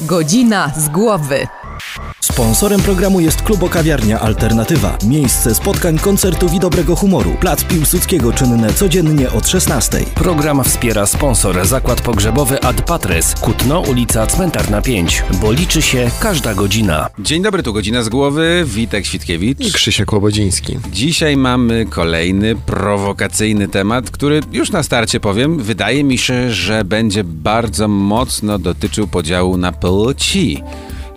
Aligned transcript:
Godzina 0.00 0.72
z 0.76 0.88
głowy. 0.88 1.46
Sponsorem 2.36 2.80
programu 2.80 3.20
jest 3.20 3.42
Klubo 3.42 3.68
Kawiarnia 3.68 4.20
Alternatywa. 4.20 4.98
Miejsce 5.06 5.54
spotkań, 5.54 5.98
koncertów 5.98 6.54
i 6.54 6.60
dobrego 6.60 6.96
humoru. 6.96 7.36
Plac 7.40 7.64
Piłsudskiego 7.64 8.32
czynne 8.32 8.72
codziennie 8.72 9.30
od 9.30 9.48
16. 9.48 9.98
Program 10.14 10.64
wspiera 10.64 11.06
sponsor 11.06 11.66
Zakład 11.66 12.00
Pogrzebowy 12.00 12.62
Ad 12.62 12.82
Patres, 12.82 13.34
Kutno, 13.34 13.80
ulica 13.80 14.26
Cmentarna 14.26 14.82
5, 14.82 15.22
bo 15.40 15.52
liczy 15.52 15.82
się 15.82 16.10
każda 16.20 16.54
godzina. 16.54 17.08
Dzień 17.18 17.42
dobry, 17.42 17.62
tu 17.62 17.72
godzina 17.72 18.02
z 18.02 18.08
głowy. 18.08 18.64
Witek 18.66 19.06
Świtkiewicz. 19.06 19.60
I 19.60 19.72
Krzysiek 19.72 20.12
Łobodziński. 20.12 20.78
Dzisiaj 20.92 21.36
mamy 21.36 21.86
kolejny 21.90 22.56
prowokacyjny 22.56 23.68
temat, 23.68 24.10
który 24.10 24.40
już 24.52 24.70
na 24.70 24.82
starcie 24.82 25.20
powiem, 25.20 25.58
wydaje 25.58 26.04
mi 26.04 26.18
się, 26.18 26.50
że 26.50 26.84
będzie 26.84 27.24
bardzo 27.24 27.88
mocno 27.88 28.58
dotyczył 28.58 29.06
podziału 29.06 29.56
na 29.56 29.72
płci. 29.72 30.62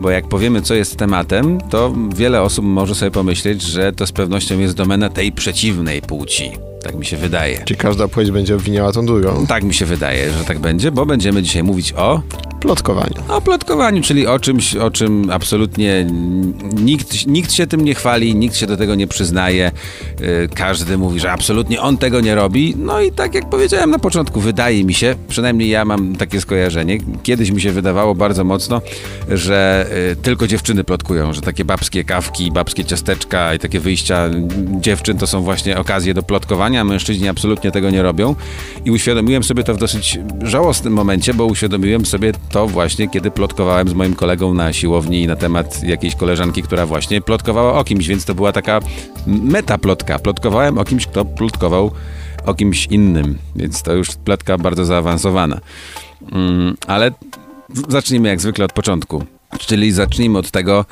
Bo 0.02 0.10
jak 0.10 0.28
powiemy, 0.28 0.62
co 0.62 0.74
jest 0.74 0.98
tematem, 0.98 1.62
to 1.70 1.94
wiele 2.16 2.42
osób 2.42 2.66
może 2.66 2.96
sobie 2.96 3.12
pomyśleć, 3.12 3.62
że 3.62 3.94
to 3.94 4.08
z 4.08 4.12
pewnością 4.12 4.60
jest 4.60 4.76
domena 4.76 5.10
tej 5.10 5.32
przeciwnej 5.32 6.02
płci. 6.02 6.69
Tak 6.84 6.96
mi 6.96 7.06
się 7.06 7.18
wydaje. 7.18 7.62
Czy 7.66 7.76
każda 7.76 8.08
płeć 8.08 8.32
będzie 8.32 8.56
obwiniała 8.56 8.92
tą 8.92 9.06
drugą? 9.06 9.48
Tak 9.48 9.64
mi 9.64 9.74
się 9.74 9.86
wydaje, 9.86 10.32
że 10.32 10.44
tak 10.44 10.60
będzie, 10.60 10.92
bo 10.92 11.06
będziemy 11.06 11.44
dzisiaj 11.44 11.64
mówić 11.64 11.94
o 11.94 12.22
Plotkowaniu. 12.60 13.16
o 13.30 13.42
plotkowaniu, 13.42 14.02
czyli 14.02 14.28
o 14.28 14.40
czymś, 14.40 14.76
o 14.76 14.92
czym 14.92 15.30
absolutnie 15.32 16.08
nikt, 16.76 17.28
nikt 17.28 17.52
się 17.52 17.68
tym 17.68 17.86
nie 17.86 17.96
chwali, 17.96 18.36
nikt 18.36 18.56
się 18.56 18.68
do 18.68 18.78
tego 18.78 18.96
nie 18.96 19.08
przyznaje. 19.08 19.72
Yy, 20.20 20.50
Każdy 20.56 20.98
mówi, 20.98 21.20
że 21.20 21.32
absolutnie 21.32 21.82
on 21.82 21.98
tego 21.98 22.22
nie 22.22 22.36
robi. 22.36 22.74
No 22.78 23.02
i 23.02 23.12
tak 23.12 23.34
jak 23.36 23.50
powiedziałem 23.50 23.92
na 23.92 24.00
początku, 24.00 24.40
wydaje 24.40 24.84
mi 24.84 24.94
się, 24.94 25.16
przynajmniej 25.28 25.70
ja 25.70 25.86
mam 25.86 26.16
takie 26.16 26.42
skojarzenie. 26.42 26.98
Kiedyś 27.24 27.52
mi 27.52 27.62
się 27.62 27.72
wydawało 27.72 28.16
bardzo 28.16 28.44
mocno, 28.44 28.82
że 29.30 29.86
yy, 30.10 30.16
tylko 30.16 30.48
dziewczyny 30.48 30.84
plotkują, 30.84 31.34
że 31.34 31.42
takie 31.42 31.66
babskie 31.66 32.04
kawki, 32.04 32.52
babskie 32.52 32.86
ciasteczka 32.86 33.54
i 33.54 33.60
takie 33.60 33.80
wyjścia 33.80 34.30
dziewczyn 34.80 35.18
to 35.18 35.28
są 35.28 35.42
właśnie 35.42 35.78
okazje 35.78 36.14
do 36.14 36.24
plotkowania. 36.24 36.69
Mężczyźni 36.70 37.28
absolutnie 37.28 37.72
tego 37.72 37.90
nie 37.90 38.02
robią. 38.02 38.36
I 38.86 38.92
uświadomiłem 38.92 39.44
sobie 39.44 39.64
to 39.64 39.74
w 39.74 39.78
dosyć 39.78 40.20
żałosnym 40.44 40.94
momencie, 40.94 41.34
bo 41.34 41.46
uświadomiłem 41.46 42.06
sobie 42.06 42.34
to 42.52 42.68
właśnie, 42.68 43.10
kiedy 43.10 43.32
plotkowałem 43.32 43.88
z 43.88 43.94
moim 43.94 44.16
kolegą 44.16 44.54
na 44.54 44.74
siłowni 44.74 45.28
na 45.28 45.36
temat 45.36 45.84
jakiejś 45.84 46.16
koleżanki, 46.16 46.64
która 46.64 46.86
właśnie 46.86 47.22
plotkowała 47.22 47.74
o 47.80 47.84
kimś, 47.84 48.08
więc 48.08 48.26
to 48.26 48.36
była 48.36 48.52
taka 48.52 48.80
metaplotka. 49.28 50.20
Plotkowałem 50.20 50.78
o 50.78 50.86
kimś, 50.86 51.08
kto 51.08 51.26
plotkował 51.26 51.92
o 52.46 52.54
kimś 52.54 52.86
innym, 52.86 53.38
więc 53.56 53.84
to 53.84 53.94
już 53.94 54.10
plotka 54.16 54.58
bardzo 54.58 54.86
zaawansowana. 54.86 55.60
Mm, 56.32 56.78
ale 56.88 57.12
zacznijmy 57.88 58.30
jak 58.30 58.42
zwykle 58.42 58.66
od 58.66 58.74
początku. 58.74 59.24
Czyli 59.60 59.92
zacznijmy 59.92 60.38
od 60.38 60.52
tego, 60.52 60.86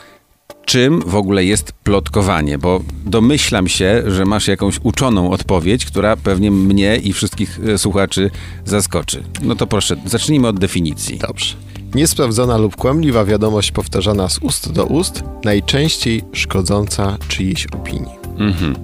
czym 0.68 1.02
w 1.02 1.16
ogóle 1.16 1.46
jest 1.46 1.72
plotkowanie, 1.72 2.58
bo 2.58 2.82
domyślam 3.06 3.68
się, 3.68 4.04
że 4.08 4.26
masz 4.26 4.48
jakąś 4.48 4.80
uczoną 4.84 5.32
odpowiedź, 5.32 5.86
która 5.86 6.16
pewnie 6.18 6.52
mnie 6.52 6.98
i 6.98 7.14
wszystkich 7.14 7.60
e, 7.68 7.78
słuchaczy 7.78 8.32
zaskoczy. 8.66 9.24
No 9.42 9.56
to 9.56 9.68
proszę, 9.68 9.96
zacznijmy 10.06 10.48
od 10.48 10.60
definicji. 10.60 11.18
Dobrze. 11.18 11.56
Niesprawdzona 11.96 12.58
lub 12.58 12.76
kłamliwa 12.76 13.26
wiadomość 13.26 13.72
powtarzana 13.72 14.30
z 14.30 14.38
ust 14.38 14.72
do 14.72 14.86
ust, 14.86 15.24
najczęściej 15.44 16.24
szkodząca 16.34 17.18
czyjejś 17.28 17.68
opinii. 17.68 18.16
Mhm. 18.38 18.76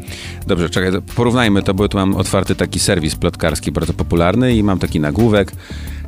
Dobrze, 0.48 0.70
czekaj, 0.70 0.92
porównajmy 1.16 1.64
to, 1.64 1.74
bo 1.74 1.90
tu 1.90 1.98
mam 1.98 2.16
otwarty 2.16 2.56
taki 2.56 2.80
serwis 2.80 3.16
plotkarski 3.16 3.72
bardzo 3.72 3.94
popularny 3.94 4.56
i 4.56 4.64
mam 4.64 4.80
taki 4.80 5.00
nagłówek. 5.00 5.52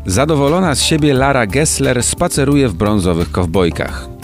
Zadowolona 0.05 0.75
z 0.75 0.81
siebie 0.81 1.13
Lara 1.13 1.47
Gessler 1.47 2.03
spaceruje 2.03 2.69
w 2.69 2.73
brązowych 2.73 3.31
kowbojkach. 3.31 4.14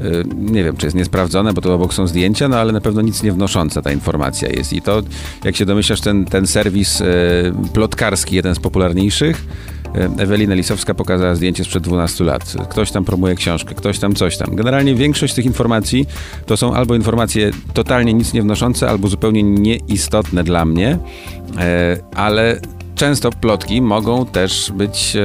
Y, 0.00 0.24
Nie 0.36 0.64
wiem, 0.64 0.76
czy 0.76 0.86
jest 0.86 0.96
niesprawdzone, 0.96 1.52
bo 1.52 1.60
to 1.60 1.74
obok 1.74 1.94
są 1.94 2.06
zdjęcia, 2.06 2.48
no 2.48 2.56
ale 2.56 2.72
na 2.72 2.80
pewno 2.80 3.02
nic 3.02 3.22
nie 3.22 3.32
wnosząca 3.32 3.82
ta 3.82 3.92
informacja 3.92 4.48
jest. 4.48 4.72
I 4.72 4.82
to, 4.82 5.02
jak 5.44 5.56
się 5.56 5.66
domyślasz, 5.66 6.00
ten, 6.00 6.24
ten 6.24 6.46
serwis 6.46 7.00
y, 7.00 7.04
plotkarski, 7.72 8.36
jeden 8.36 8.54
z 8.54 8.58
popularniejszych, 8.58 9.46
y, 10.18 10.22
Ewelina 10.22 10.54
Lisowska 10.54 10.94
pokazała 10.94 11.34
zdjęcie 11.34 11.64
sprzed 11.64 11.82
12 11.82 12.24
lat. 12.24 12.54
Ktoś 12.70 12.90
tam 12.90 13.04
promuje 13.04 13.34
książkę, 13.34 13.74
ktoś 13.74 13.98
tam 13.98 14.14
coś 14.14 14.36
tam. 14.36 14.56
Generalnie 14.56 14.94
większość 14.94 15.34
tych 15.34 15.46
informacji 15.46 16.06
to 16.46 16.56
są 16.56 16.74
albo 16.74 16.94
informacje 16.94 17.50
totalnie 17.74 18.14
nic 18.14 18.32
nie 18.32 18.42
wnoszące, 18.42 18.88
albo 18.90 19.08
zupełnie 19.08 19.42
nieistotne 19.42 20.44
dla 20.44 20.64
mnie, 20.64 20.98
ale 22.14 22.60
często 22.94 23.30
plotki 23.30 23.82
mogą 23.82 24.26
też 24.26 24.72
być 24.74 25.16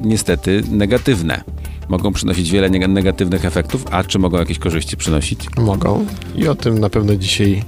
niestety 0.00 0.62
negatywne. 0.70 1.44
Mogą 1.88 2.12
przynosić 2.12 2.50
wiele 2.50 2.70
neg- 2.70 2.88
negatywnych 2.88 3.44
efektów, 3.44 3.84
a 3.90 4.04
czy 4.04 4.18
mogą 4.18 4.38
jakieś 4.38 4.58
korzyści 4.58 4.96
przynosić? 4.96 5.40
Mogą 5.56 6.06
i 6.36 6.48
o 6.48 6.54
tym 6.54 6.78
na 6.78 6.90
pewno 6.90 7.16
dzisiaj 7.16 7.62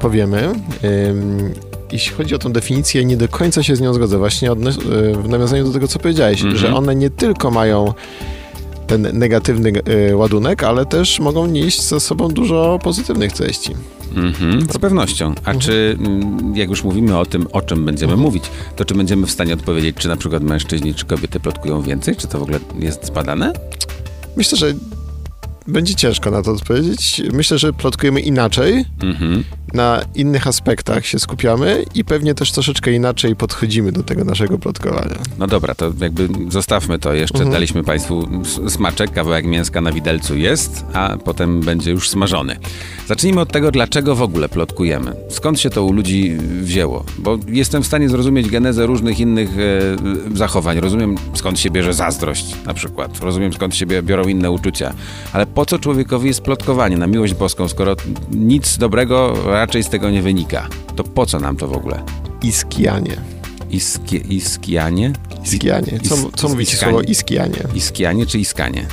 powiemy. 0.00 0.52
Jeśli 1.92 2.12
chodzi 2.16 2.34
o 2.34 2.38
tą 2.38 2.52
definicję, 2.52 3.04
nie 3.04 3.16
do 3.16 3.28
końca 3.28 3.62
się 3.62 3.76
z 3.76 3.80
nią 3.80 3.94
zgodzę. 3.94 4.18
Właśnie 4.18 4.52
y, 4.52 4.54
w 5.22 5.28
nawiązaniu 5.28 5.64
do 5.64 5.72
tego, 5.72 5.88
co 5.88 5.98
powiedziałeś, 5.98 6.40
Mhm. 6.42 6.56
że 6.58 6.74
one 6.74 6.94
nie 6.94 7.10
tylko 7.10 7.50
mają 7.50 7.92
ten 8.86 9.18
negatywny 9.18 9.72
y, 10.10 10.16
ładunek, 10.16 10.62
ale 10.62 10.86
też 10.86 11.20
mogą 11.20 11.46
nieść 11.46 11.82
ze 11.82 12.00
sobą 12.00 12.28
dużo 12.28 12.78
pozytywnych 12.82 13.32
treści. 13.32 13.74
Mhm, 14.16 14.60
z 14.60 14.78
pewnością. 14.78 15.34
A 15.44 15.54
czy, 15.54 15.96
mm, 15.98 16.56
jak 16.56 16.68
już 16.68 16.84
mówimy 16.84 17.18
o 17.18 17.26
tym, 17.26 17.46
o 17.52 17.62
czym 17.62 17.84
będziemy 17.84 18.16
mówić, 18.16 18.44
to 18.76 18.84
czy 18.84 18.94
będziemy 18.94 19.26
w 19.26 19.30
stanie 19.30 19.54
odpowiedzieć, 19.54 19.96
czy 19.96 20.08
na 20.08 20.16
przykład 20.16 20.42
mężczyźni, 20.42 20.94
czy 20.94 21.06
kobiety 21.06 21.40
plotkują 21.40 21.82
więcej? 21.82 22.16
Czy 22.16 22.26
to 22.26 22.38
w 22.38 22.42
ogóle 22.42 22.58
jest 22.78 23.06
zbadane? 23.06 23.52
Myślę, 24.36 24.58
że 24.58 24.74
będzie 25.68 25.94
ciężko 25.94 26.30
na 26.30 26.42
to 26.42 26.52
odpowiedzieć. 26.52 27.22
Myślę, 27.32 27.58
że 27.58 27.72
plotkujemy 27.72 28.20
inaczej, 28.20 28.84
Mhm. 29.02 29.44
na 29.74 30.00
innych 30.14 30.46
aspektach 30.46 31.06
się 31.06 31.18
skupiamy 31.18 31.84
i 31.94 32.04
pewnie 32.04 32.34
też 32.34 32.52
troszeczkę 32.52 32.92
inaczej 32.92 33.36
podchodzimy 33.36 33.92
do 33.92 34.02
tego 34.02 34.24
naszego 34.24 34.58
plotkowania. 34.58 35.16
No 35.38 35.46
dobra, 35.46 35.74
to 35.74 35.92
jakby 36.00 36.28
zostawmy 36.48 36.98
to. 36.98 37.14
Jeszcze 37.14 37.38
Mhm. 37.38 37.52
daliśmy 37.52 37.84
Państwu 37.84 38.28
smaczek, 38.68 39.12
kawałek 39.12 39.46
mięska 39.46 39.80
na 39.80 39.92
widelcu 39.92 40.36
jest, 40.36 40.84
a 40.92 41.16
potem 41.24 41.60
będzie 41.60 41.90
już 41.90 42.08
smażony. 42.10 42.56
Zacznijmy 43.08 43.40
od 43.40 43.52
tego, 43.52 43.70
dlaczego 43.70 44.14
w 44.14 44.22
ogóle 44.22 44.48
plotkujemy. 44.48 45.12
Skąd 45.30 45.60
się 45.60 45.70
to 45.70 45.84
u 45.84 45.92
ludzi 45.92 46.36
wzięło? 46.60 47.04
Bo 47.18 47.38
jestem 47.48 47.82
w 47.82 47.86
stanie 47.86 48.08
zrozumieć 48.08 48.48
genezę 48.50 48.86
różnych 48.86 49.20
innych 49.20 49.50
e, 49.58 50.36
zachowań. 50.36 50.80
Rozumiem, 50.80 51.14
skąd 51.34 51.60
się 51.60 51.70
bierze 51.70 51.94
zazdrość 51.94 52.46
na 52.66 52.74
przykład. 52.74 53.18
Rozumiem, 53.20 53.52
skąd 53.52 53.76
się 53.76 53.86
biorą 53.86 54.28
inne 54.28 54.50
uczucia. 54.50 54.94
Ale 55.32 55.46
po 55.54 55.66
co 55.66 55.78
człowiekowi 55.78 56.28
jest 56.28 56.40
plotkowanie 56.40 56.96
na 56.96 57.06
miłość 57.06 57.34
boską, 57.34 57.68
skoro 57.68 57.96
nic 58.30 58.78
dobrego 58.78 59.34
raczej 59.46 59.82
z 59.82 59.88
tego 59.88 60.10
nie 60.10 60.22
wynika? 60.22 60.68
To 60.96 61.04
po 61.04 61.26
co 61.26 61.40
nam 61.40 61.56
to 61.56 61.68
w 61.68 61.72
ogóle? 61.72 62.02
Iskianie. 62.42 63.16
Iskie, 63.70 64.16
iskianie? 64.16 65.12
Iskianie. 65.44 66.00
Co, 66.08 66.16
co 66.36 66.48
mówi 66.48 66.66
ci 66.66 66.72
iskanie. 66.72 66.92
słowo 66.92 67.02
iskianie? 67.08 67.62
Iskianie 67.74 68.26
czy 68.26 68.38
iskanie? 68.38 68.86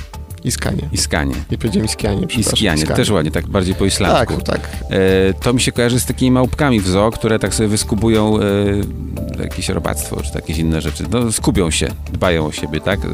Iskanie. 0.43 0.89
Iskanie. 0.91 1.35
Nie 1.51 1.57
powiedziałem 1.57 1.85
iskianie, 1.85 2.27
przepraszam. 2.27 2.53
Iskianie, 2.53 2.87
też 2.87 3.09
ładnie, 3.09 3.31
tak 3.31 3.47
bardziej 3.47 3.75
po 3.75 3.85
islamsku. 3.85 4.33
Tak, 4.41 4.45
tak. 4.45 4.69
E, 4.89 5.33
to 5.33 5.53
mi 5.53 5.61
się 5.61 5.71
kojarzy 5.71 5.99
z 5.99 6.05
takimi 6.05 6.31
małpkami 6.31 6.79
w 6.79 6.87
zoo, 6.87 7.11
które 7.11 7.39
tak 7.39 7.53
sobie 7.53 7.69
wyskubują 7.69 8.39
e, 8.39 9.41
jakieś 9.43 9.69
robactwo, 9.69 10.23
czy 10.23 10.31
jakieś 10.35 10.57
inne 10.57 10.81
rzeczy. 10.81 11.03
No, 11.11 11.31
skubią 11.31 11.71
się, 11.71 11.87
dbają 12.13 12.45
o 12.45 12.51
siebie, 12.51 12.81
tak? 12.81 12.99
E, 13.05 13.07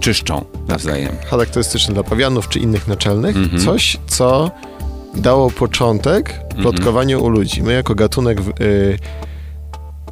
czyszczą 0.00 0.44
nawzajem. 0.68 1.12
Charakterystyczne 1.30 1.94
dla 1.94 2.02
pawianów 2.02 2.48
czy 2.48 2.58
innych 2.58 2.88
naczelnych. 2.88 3.36
Mhm. 3.36 3.62
Coś, 3.62 3.96
co 4.06 4.50
dało 5.14 5.50
początek 5.50 6.40
plotkowaniu 6.62 7.24
u 7.24 7.28
ludzi. 7.28 7.62
My 7.62 7.72
jako 7.72 7.94
gatunek 7.94 8.40
w, 8.40 8.48
y, 8.48 8.98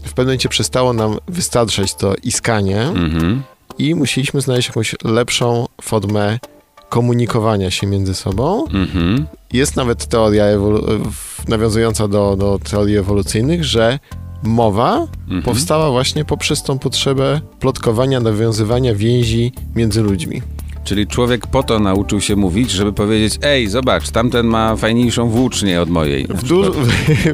w 0.02 0.12
pewnym 0.12 0.26
momencie 0.26 0.48
przestało 0.48 0.92
nam 0.92 1.18
wystarczać 1.28 1.94
to 1.94 2.14
iskanie 2.22 2.80
Mhm. 2.82 3.42
i 3.78 3.94
musieliśmy 3.94 4.40
znaleźć 4.40 4.68
jakąś 4.68 4.94
lepszą 5.04 5.66
formę 5.82 6.38
komunikowania 6.92 7.70
się 7.70 7.86
między 7.86 8.14
sobą. 8.14 8.64
Mhm. 8.66 9.26
Jest 9.52 9.76
nawet 9.76 10.06
teoria 10.06 10.44
nawiązująca 11.48 12.08
do, 12.08 12.36
do 12.36 12.58
teorii 12.70 12.96
ewolucyjnych, 12.96 13.64
że 13.64 13.98
mowa 14.42 15.06
Mhm. 15.22 15.42
powstała 15.42 15.90
właśnie 15.90 16.24
poprzez 16.24 16.62
tą 16.62 16.78
potrzebę 16.78 17.40
plotkowania, 17.60 18.20
nawiązywania 18.20 18.94
więzi 18.94 19.52
między 19.76 20.02
ludźmi. 20.02 20.42
Czyli 20.84 21.06
człowiek 21.06 21.46
po 21.46 21.62
to 21.62 21.78
nauczył 21.78 22.20
się 22.20 22.36
mówić, 22.36 22.70
żeby 22.70 22.92
powiedzieć, 22.92 23.38
ej, 23.42 23.68
zobacz, 23.68 24.10
tamten 24.10 24.46
ma 24.46 24.76
fajniejszą 24.76 25.28
włócznię 25.28 25.80
od 25.80 25.90
mojej. 25.90 26.26
W, 26.26 26.42
duż, 26.42 26.68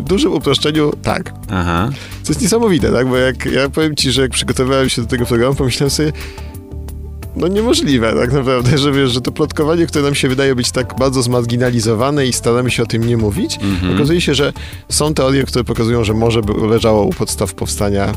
w 0.00 0.04
dużym 0.04 0.32
uproszczeniu 0.32 0.92
tak. 1.02 1.34
Aha. 1.50 1.90
To 2.24 2.28
jest 2.28 2.42
niesamowite, 2.42 2.92
tak? 2.92 3.08
Bo 3.08 3.16
jak 3.16 3.46
ja 3.46 3.68
powiem 3.68 3.96
ci, 3.96 4.12
że 4.12 4.22
jak 4.22 4.30
przygotowywałem 4.30 4.88
się 4.88 5.02
do 5.02 5.08
tego 5.08 5.26
programu, 5.26 5.54
pomyślałem 5.54 5.90
sobie, 5.90 6.12
no 7.36 7.48
niemożliwe 7.48 8.14
tak 8.20 8.32
naprawdę, 8.32 8.78
że 8.78 8.92
wiesz, 8.92 9.10
że 9.10 9.20
to 9.20 9.32
plotkowanie, 9.32 9.86
które 9.86 10.04
nam 10.04 10.14
się 10.14 10.28
wydaje 10.28 10.54
być 10.54 10.70
tak 10.70 10.94
bardzo 10.98 11.22
zmarginalizowane 11.22 12.26
i 12.26 12.32
staramy 12.32 12.70
się 12.70 12.82
o 12.82 12.86
tym 12.86 13.04
nie 13.06 13.16
mówić, 13.16 13.58
Mhm. 13.62 13.94
okazuje 13.94 14.20
się, 14.20 14.34
że 14.34 14.52
są 14.88 15.14
teorie, 15.14 15.44
które 15.44 15.64
pokazują, 15.64 16.04
że 16.04 16.14
może 16.14 16.42
by 16.42 16.66
leżało 16.66 17.04
u 17.04 17.10
podstaw 17.12 17.54
powstania 17.54 18.14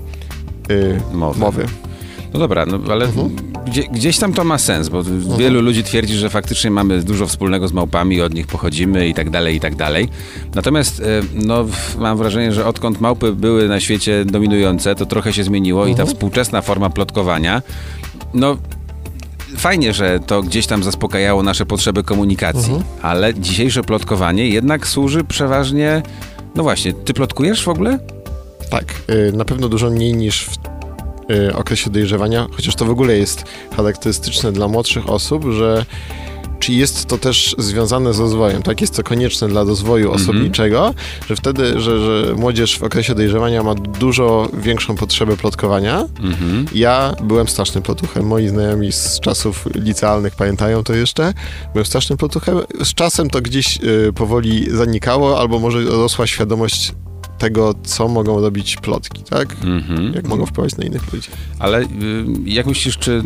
y, 0.72 1.00
Mowy. 1.14 1.40
mowy. 1.40 1.66
No 2.34 2.40
dobra, 2.40 2.66
no 2.66 2.80
ale 2.92 3.08
gdzie, 3.68 3.84
gdzieś 3.84 4.18
tam 4.18 4.34
to 4.34 4.44
ma 4.44 4.58
sens, 4.58 4.90
bo 4.90 5.04
wielu 5.38 5.62
ludzi 5.62 5.84
twierdzi, 5.84 6.14
że 6.16 6.30
faktycznie 6.30 6.72
mamy 6.72 7.02
dużo 7.02 7.28
wspólnego 7.28 7.68
z 7.68 7.74
małpami, 7.74 8.22
od 8.22 8.34
nich 8.34 8.48
pochodzimy 8.48 9.08
i 9.08 9.14
tak 9.14 9.30
dalej, 9.30 9.56
i 9.56 9.60
tak 9.60 9.76
dalej. 9.76 10.10
Natomiast 10.56 11.00
e, 11.00 11.04
no, 11.34 11.66
mam 12.00 12.18
wrażenie, 12.18 12.52
że 12.54 12.66
odkąd 12.66 13.02
małpy 13.02 13.34
były 13.34 13.68
na 13.68 13.80
świecie 13.80 14.26
dominujące, 14.26 14.96
to 14.96 15.06
trochę 15.06 15.34
się 15.34 15.44
zmieniło 15.44 15.88
i 15.88 15.96
ta 15.96 16.06
współczesna 16.06 16.62
forma 16.62 16.90
plotkowania, 16.90 17.62
no 18.34 18.58
fajnie, 19.58 19.94
że 19.94 20.20
to 20.20 20.44
gdzieś 20.44 20.68
tam 20.68 20.84
zaspokajało 20.84 21.44
nasze 21.44 21.66
potrzeby 21.66 22.04
komunikacji, 22.04 22.74
ale 23.02 23.34
dzisiejsze 23.34 23.84
plotkowanie 23.84 24.48
jednak 24.48 24.88
służy 24.88 25.24
przeważnie. 25.24 26.02
No 26.56 26.64
właśnie, 26.64 26.94
ty 26.94 27.14
plotkujesz 27.14 27.64
w 27.64 27.68
ogóle? 27.68 28.00
Tak, 28.70 28.86
y, 29.10 29.32
na 29.34 29.46
pewno 29.46 29.70
dużo 29.70 29.90
mniej 29.90 30.14
niż 30.14 30.46
w 30.46 30.58
y, 31.32 31.56
okresie 31.56 31.90
dojrzewania, 31.90 32.48
chociaż 32.52 32.76
to 32.76 32.86
w 32.86 32.90
ogóle 32.90 33.18
jest 33.18 33.44
charakterystyczne 33.78 34.52
dla 34.52 34.68
młodszych 34.68 35.10
osób, 35.10 35.46
że 35.52 35.86
czy 36.62 36.74
jest 36.74 37.06
to 37.06 37.18
też 37.18 37.56
związane 37.58 38.14
z 38.14 38.20
rozwojem, 38.20 38.64
tak? 38.64 38.82
Jest 38.82 38.96
to 38.96 39.04
konieczne 39.04 39.48
dla 39.48 39.64
rozwoju 39.64 40.12
osobniczego, 40.12 40.94
że 41.30 41.36
wtedy, 41.36 41.80
że, 41.80 42.00
że 42.00 42.36
młodzież 42.36 42.80
w 42.80 42.84
okresie 42.84 43.16
dojrzewania 43.16 43.64
ma 43.64 43.76
dużo 43.76 44.50
większą 44.54 44.96
potrzebę 44.96 45.38
plotkowania. 45.38 46.08
Mhm. 46.24 46.66
Ja 46.74 47.16
byłem 47.24 47.48
strasznym 47.48 47.84
plotuchem. 47.84 48.28
Moi 48.28 48.48
znajomi 48.48 48.92
z 48.92 49.20
czasów 49.20 49.68
licealnych 49.76 50.36
pamiętają 50.36 50.84
to 50.84 50.94
jeszcze. 50.94 51.34
Byłem 51.74 51.86
strasznym 51.86 52.18
plotuchem. 52.18 52.58
Z 52.84 52.94
czasem 52.94 53.30
to 53.30 53.42
gdzieś 53.42 53.80
y, 53.84 54.14
powoli 54.14 54.72
zanikało, 54.72 55.40
albo 55.40 55.60
może 55.60 55.84
rosła 55.84 56.28
świadomość 56.28 56.94
tego, 57.38 57.74
co 57.84 58.08
mogą 58.08 58.42
robić 58.42 58.78
plotki, 58.78 59.24
tak? 59.24 59.56
Mhm. 59.64 60.14
Jak 60.14 60.28
mogą 60.28 60.46
wpływać 60.46 60.78
na 60.78 60.84
innych 60.84 61.14
ludzi. 61.14 61.30
Ale 61.60 61.82
y, 61.82 61.88
jak 62.46 62.66
myślisz, 62.66 62.98
czy 62.98 63.24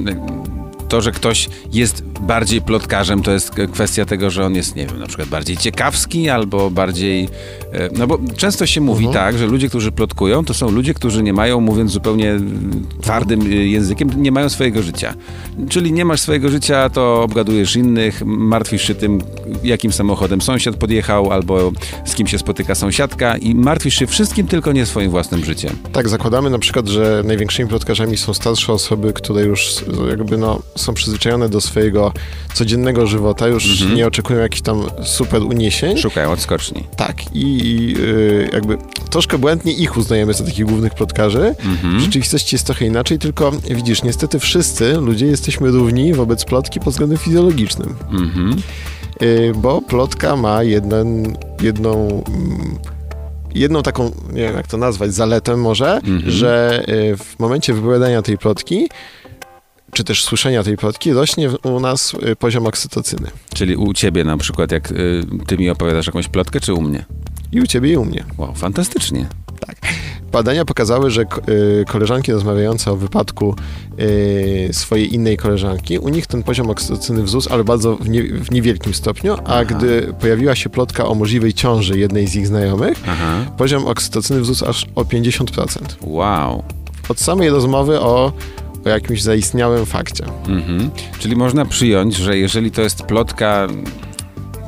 to, 0.95 1.01
że 1.01 1.11
ktoś 1.11 1.49
jest 1.73 2.03
bardziej 2.21 2.61
plotkarzem, 2.61 3.21
to 3.23 3.31
jest 3.31 3.51
kwestia 3.73 4.05
tego, 4.05 4.29
że 4.29 4.45
on 4.45 4.55
jest, 4.55 4.75
nie 4.75 4.87
wiem, 4.87 4.99
na 4.99 5.07
przykład 5.07 5.27
bardziej 5.29 5.57
ciekawski 5.57 6.29
albo 6.29 6.69
bardziej... 6.71 7.29
e, 7.71 7.89
No 7.97 8.07
bo 8.07 8.19
często 8.37 8.65
się 8.65 8.81
mówi 8.81 9.07
tak, 9.13 9.37
że 9.37 9.47
ludzie, 9.47 9.69
którzy 9.69 9.91
plotkują, 9.91 10.45
to 10.45 10.53
są 10.53 10.71
ludzie, 10.71 10.93
którzy 10.93 11.23
nie 11.23 11.33
mają, 11.33 11.59
mówiąc 11.61 11.91
zupełnie 11.91 12.39
twardym 13.01 13.41
y, 13.41 13.67
językiem, 13.67 14.09
nie 14.17 14.31
mają 14.31 14.49
swojego 14.49 14.81
życia. 14.81 15.13
Czyli 15.69 15.91
nie 15.91 16.05
masz 16.05 16.21
swojego 16.21 16.49
życia, 16.49 16.89
to 16.89 17.23
obgadujesz 17.23 17.75
innych, 17.75 18.21
martwisz 18.25 18.81
się 18.87 18.95
tym, 18.95 19.21
jakim 19.63 19.91
samochodem 19.91 20.41
sąsiad 20.41 20.75
podjechał 20.75 21.31
albo 21.31 21.71
z 22.05 22.15
kim 22.15 22.27
się 22.27 22.37
spotyka 22.37 22.75
sąsiadka 22.75 23.37
i 23.37 23.55
martwisz 23.55 23.95
się 23.95 24.07
wszystkim, 24.07 24.47
tylko 24.47 24.71
nie 24.71 24.85
swoim 24.85 25.11
własnym 25.11 25.45
życiem. 25.45 25.75
Tak, 25.91 26.09
zakładamy 26.09 26.49
na 26.49 26.59
przykład, 26.59 26.87
że 26.87 27.23
największymi 27.25 27.69
plotkarzami 27.69 28.17
są 28.17 28.33
starsze 28.33 28.73
osoby, 28.73 29.13
które 29.13 29.41
już 29.41 29.75
jakby 30.09 30.37
no, 30.37 30.61
są 30.85 30.93
przyzwyczajone 30.93 31.49
do 31.49 31.61
swojego 31.61 32.13
codziennego 32.53 33.07
żywota, 33.07 33.47
już 33.47 33.71
Mhm. 33.81 33.95
nie 33.97 34.07
oczekują 34.07 34.39
jakichś 34.39 34.61
tam 34.61 34.83
super 35.03 35.43
uniesień. 35.43 35.97
Szukają 35.97 36.31
odskoczni. 36.31 36.83
Tak, 36.97 37.35
i, 37.35 37.41
i 37.41 37.95
y, 37.99 38.49
jakby 38.53 38.77
troszkę 39.09 39.37
błędnie 39.37 39.73
ich 39.73 39.97
uznajemy 39.97 40.33
za 40.33 40.43
takich 40.43 40.65
głównych 40.65 40.93
plotkarzy. 40.93 41.55
Mhm. 41.65 41.97
W 41.99 42.01
rzeczywistości 42.01 42.55
jest 42.55 42.65
trochę 42.65 42.85
inaczej, 42.85 43.19
tylko 43.19 43.51
widzisz, 43.69 44.03
niestety 44.03 44.39
wszyscy 44.39 44.93
ludzie 44.93 45.25
jesteśmy 45.25 45.71
równi 45.71 46.13
wobec 46.13 46.45
plotki 46.45 46.79
pod 46.79 46.89
względem 46.93 47.17
fizjologicznym. 47.17 47.95
Mhm. 48.11 48.55
Y, 49.21 49.51
bo 49.55 49.81
plotka 49.81 50.35
ma 50.35 50.63
jeden, 50.63 51.37
jedną, 51.61 52.23
mm, 52.27 52.77
jedną 53.55 53.83
taką, 53.83 54.11
nie 54.33 54.41
wiem 54.41 54.55
jak 54.55 54.67
to 54.67 54.77
nazwać, 54.77 55.13
zaletę 55.13 55.57
może, 55.57 55.99
że 56.27 56.83
y, 56.89 57.17
w 57.17 57.39
momencie 57.39 57.73
wypowiadania 57.73 58.21
tej 58.21 58.37
plotki, 58.37 58.89
czy 59.95 60.03
też 60.03 60.23
słyszenia 60.23 60.63
tej 60.63 60.77
plotki, 60.77 61.13
rośnie 61.13 61.49
u 61.63 61.79
nas 61.79 62.13
y, 62.13 62.35
poziom 62.35 62.67
oksytocyny. 62.67 63.31
Czyli 63.53 63.75
u 63.75 63.93
ciebie 63.93 64.23
na 64.23 64.37
przykład, 64.37 64.71
jak 64.71 64.91
y, 64.91 65.23
ty 65.47 65.57
mi 65.57 65.69
opowiadasz 65.69 66.07
jakąś 66.07 66.27
plotkę, 66.27 66.59
czy 66.59 66.73
u 66.73 66.81
mnie? 66.81 67.05
I 67.51 67.61
u 67.61 67.67
ciebie, 67.67 67.91
i 67.91 67.97
u 67.97 68.05
mnie. 68.05 68.23
Wow, 68.37 68.53
fantastycznie. 68.55 69.25
Badania 70.31 70.65
pokazały, 70.65 71.11
że 71.11 71.21
y, 71.21 71.85
koleżanki 71.87 72.31
rozmawiające 72.31 72.91
o 72.91 72.95
wypadku 72.95 73.55
swojej 74.71 75.13
innej 75.13 75.37
koleżanki, 75.37 75.99
u 75.99 76.09
nich 76.09 76.27
ten 76.27 76.43
poziom 76.43 76.69
oksytocyny 76.69 77.23
wzrósł, 77.23 77.53
ale 77.53 77.63
bardzo 77.63 77.95
w, 77.95 78.09
nie, 78.09 78.23
w 78.23 78.51
niewielkim 78.51 78.93
stopniu, 78.93 79.35
a 79.45 79.65
gdy 79.65 80.13
pojawiła 80.19 80.55
się 80.55 80.69
plotka 80.69 81.05
o 81.05 81.15
możliwej 81.15 81.53
ciąży 81.53 81.99
jednej 81.99 82.27
z 82.27 82.35
ich 82.35 82.47
znajomych, 82.47 83.03
Aha. 83.07 83.45
poziom 83.57 83.87
oksytocyny 83.87 84.41
wzrósł 84.41 84.65
aż 84.65 84.85
o 84.95 85.03
50%. 85.03 85.79
Wow. 86.01 86.63
Od 87.09 87.19
samej 87.19 87.49
rozmowy 87.49 87.99
o, 87.99 88.31
o 88.85 88.89
jakimś 88.89 89.21
zaistniałym 89.21 89.85
fakcie. 89.85 90.23
Mhm. 90.47 90.89
Czyli 91.19 91.35
można 91.35 91.65
przyjąć, 91.65 92.15
że 92.15 92.37
jeżeli 92.37 92.71
to 92.71 92.81
jest 92.81 93.03
plotka, 93.03 93.67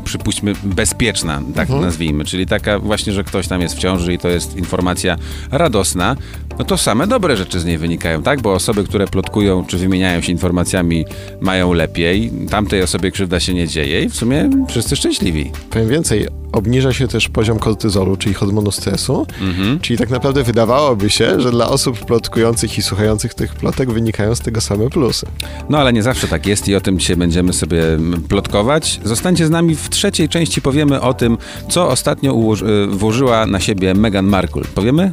przypuśćmy, 0.04 0.54
bezpieczna, 0.64 1.42
tak 1.56 1.70
Mhm. 1.70 1.82
nazwijmy, 1.82 2.26
czyli 2.26 2.46
taka 2.46 2.80
właśnie, 2.80 3.14
że 3.14 3.24
ktoś 3.24 3.48
tam 3.48 3.62
jest 3.62 3.76
w 3.76 3.80
ciąży 3.80 4.14
i 4.14 4.18
to 4.18 4.28
jest 4.30 4.56
informacja 4.58 5.16
radosna, 5.52 6.16
no 6.60 6.66
to 6.66 6.78
same 6.78 7.08
dobre 7.08 7.38
rzeczy 7.38 7.60
z 7.60 7.66
niej 7.66 7.78
wynikają, 7.78 8.24
tak? 8.24 8.42
Bo 8.42 8.54
osoby, 8.54 8.84
które 8.84 9.08
plotkują 9.08 9.66
czy 9.66 9.78
wymieniają 9.78 10.22
się 10.22 10.32
informacjami, 10.32 11.06
mają 11.42 11.74
lepiej, 11.74 12.32
tamtej 12.50 12.82
osobie 12.82 13.12
krzywda 13.12 13.40
się 13.40 13.54
nie 13.54 13.68
dzieje 13.68 14.02
i 14.04 14.10
w 14.10 14.16
sumie 14.16 14.50
wszyscy 14.68 14.96
szczęśliwi. 14.96 15.52
Powiem 15.70 15.90
więcej, 15.90 16.28
obniża 16.52 16.94
się 16.94 17.08
też 17.08 17.30
poziom 17.30 17.60
kortyzolu, 17.60 18.18
czyli 18.18 18.36
hormonu 18.36 18.72
stresu, 18.72 19.26
Mhm. 19.42 19.80
czyli 19.80 20.00
tak 20.00 20.10
naprawdę 20.10 20.44
wydawałoby 20.44 21.10
się, 21.10 21.42
że 21.42 21.52
dla 21.52 21.70
osób 21.70 22.06
plotkujących 22.06 22.78
i 22.78 22.82
słuchających 22.82 23.34
tych 23.34 23.56
plotek 23.56 23.92
wynikają 23.92 24.36
z 24.36 24.40
tego 24.40 24.62
same 24.62 24.90
plusy. 24.90 25.26
No 25.70 25.78
ale 25.78 25.94
nie 25.94 26.04
zawsze 26.04 26.28
tak 26.28 26.48
jest 26.48 26.68
i 26.68 26.76
o 26.76 26.82
tym 26.82 27.00
dzisiaj 27.00 27.16
będziemy 27.18 27.54
sobie 27.54 27.94
mm, 27.94 28.22
plotkować. 28.22 29.00
Zostańcie 29.04 29.48
z 29.48 29.50
nami 29.50 29.76
w 29.76 29.90
trzeciej 29.90 30.30
części, 30.30 30.62
powiemy 30.62 31.02
o 31.02 31.14
tym, 31.14 31.38
co 31.70 31.88
ostatnio 31.90 32.34
ułoży, 32.34 32.66
y, 32.66 32.88
włożyła 32.88 33.46
na 33.46 33.60
siebie 33.60 33.94
Meghan 33.94 34.26
Markle. 34.26 34.62
Powiemy? 34.76 35.12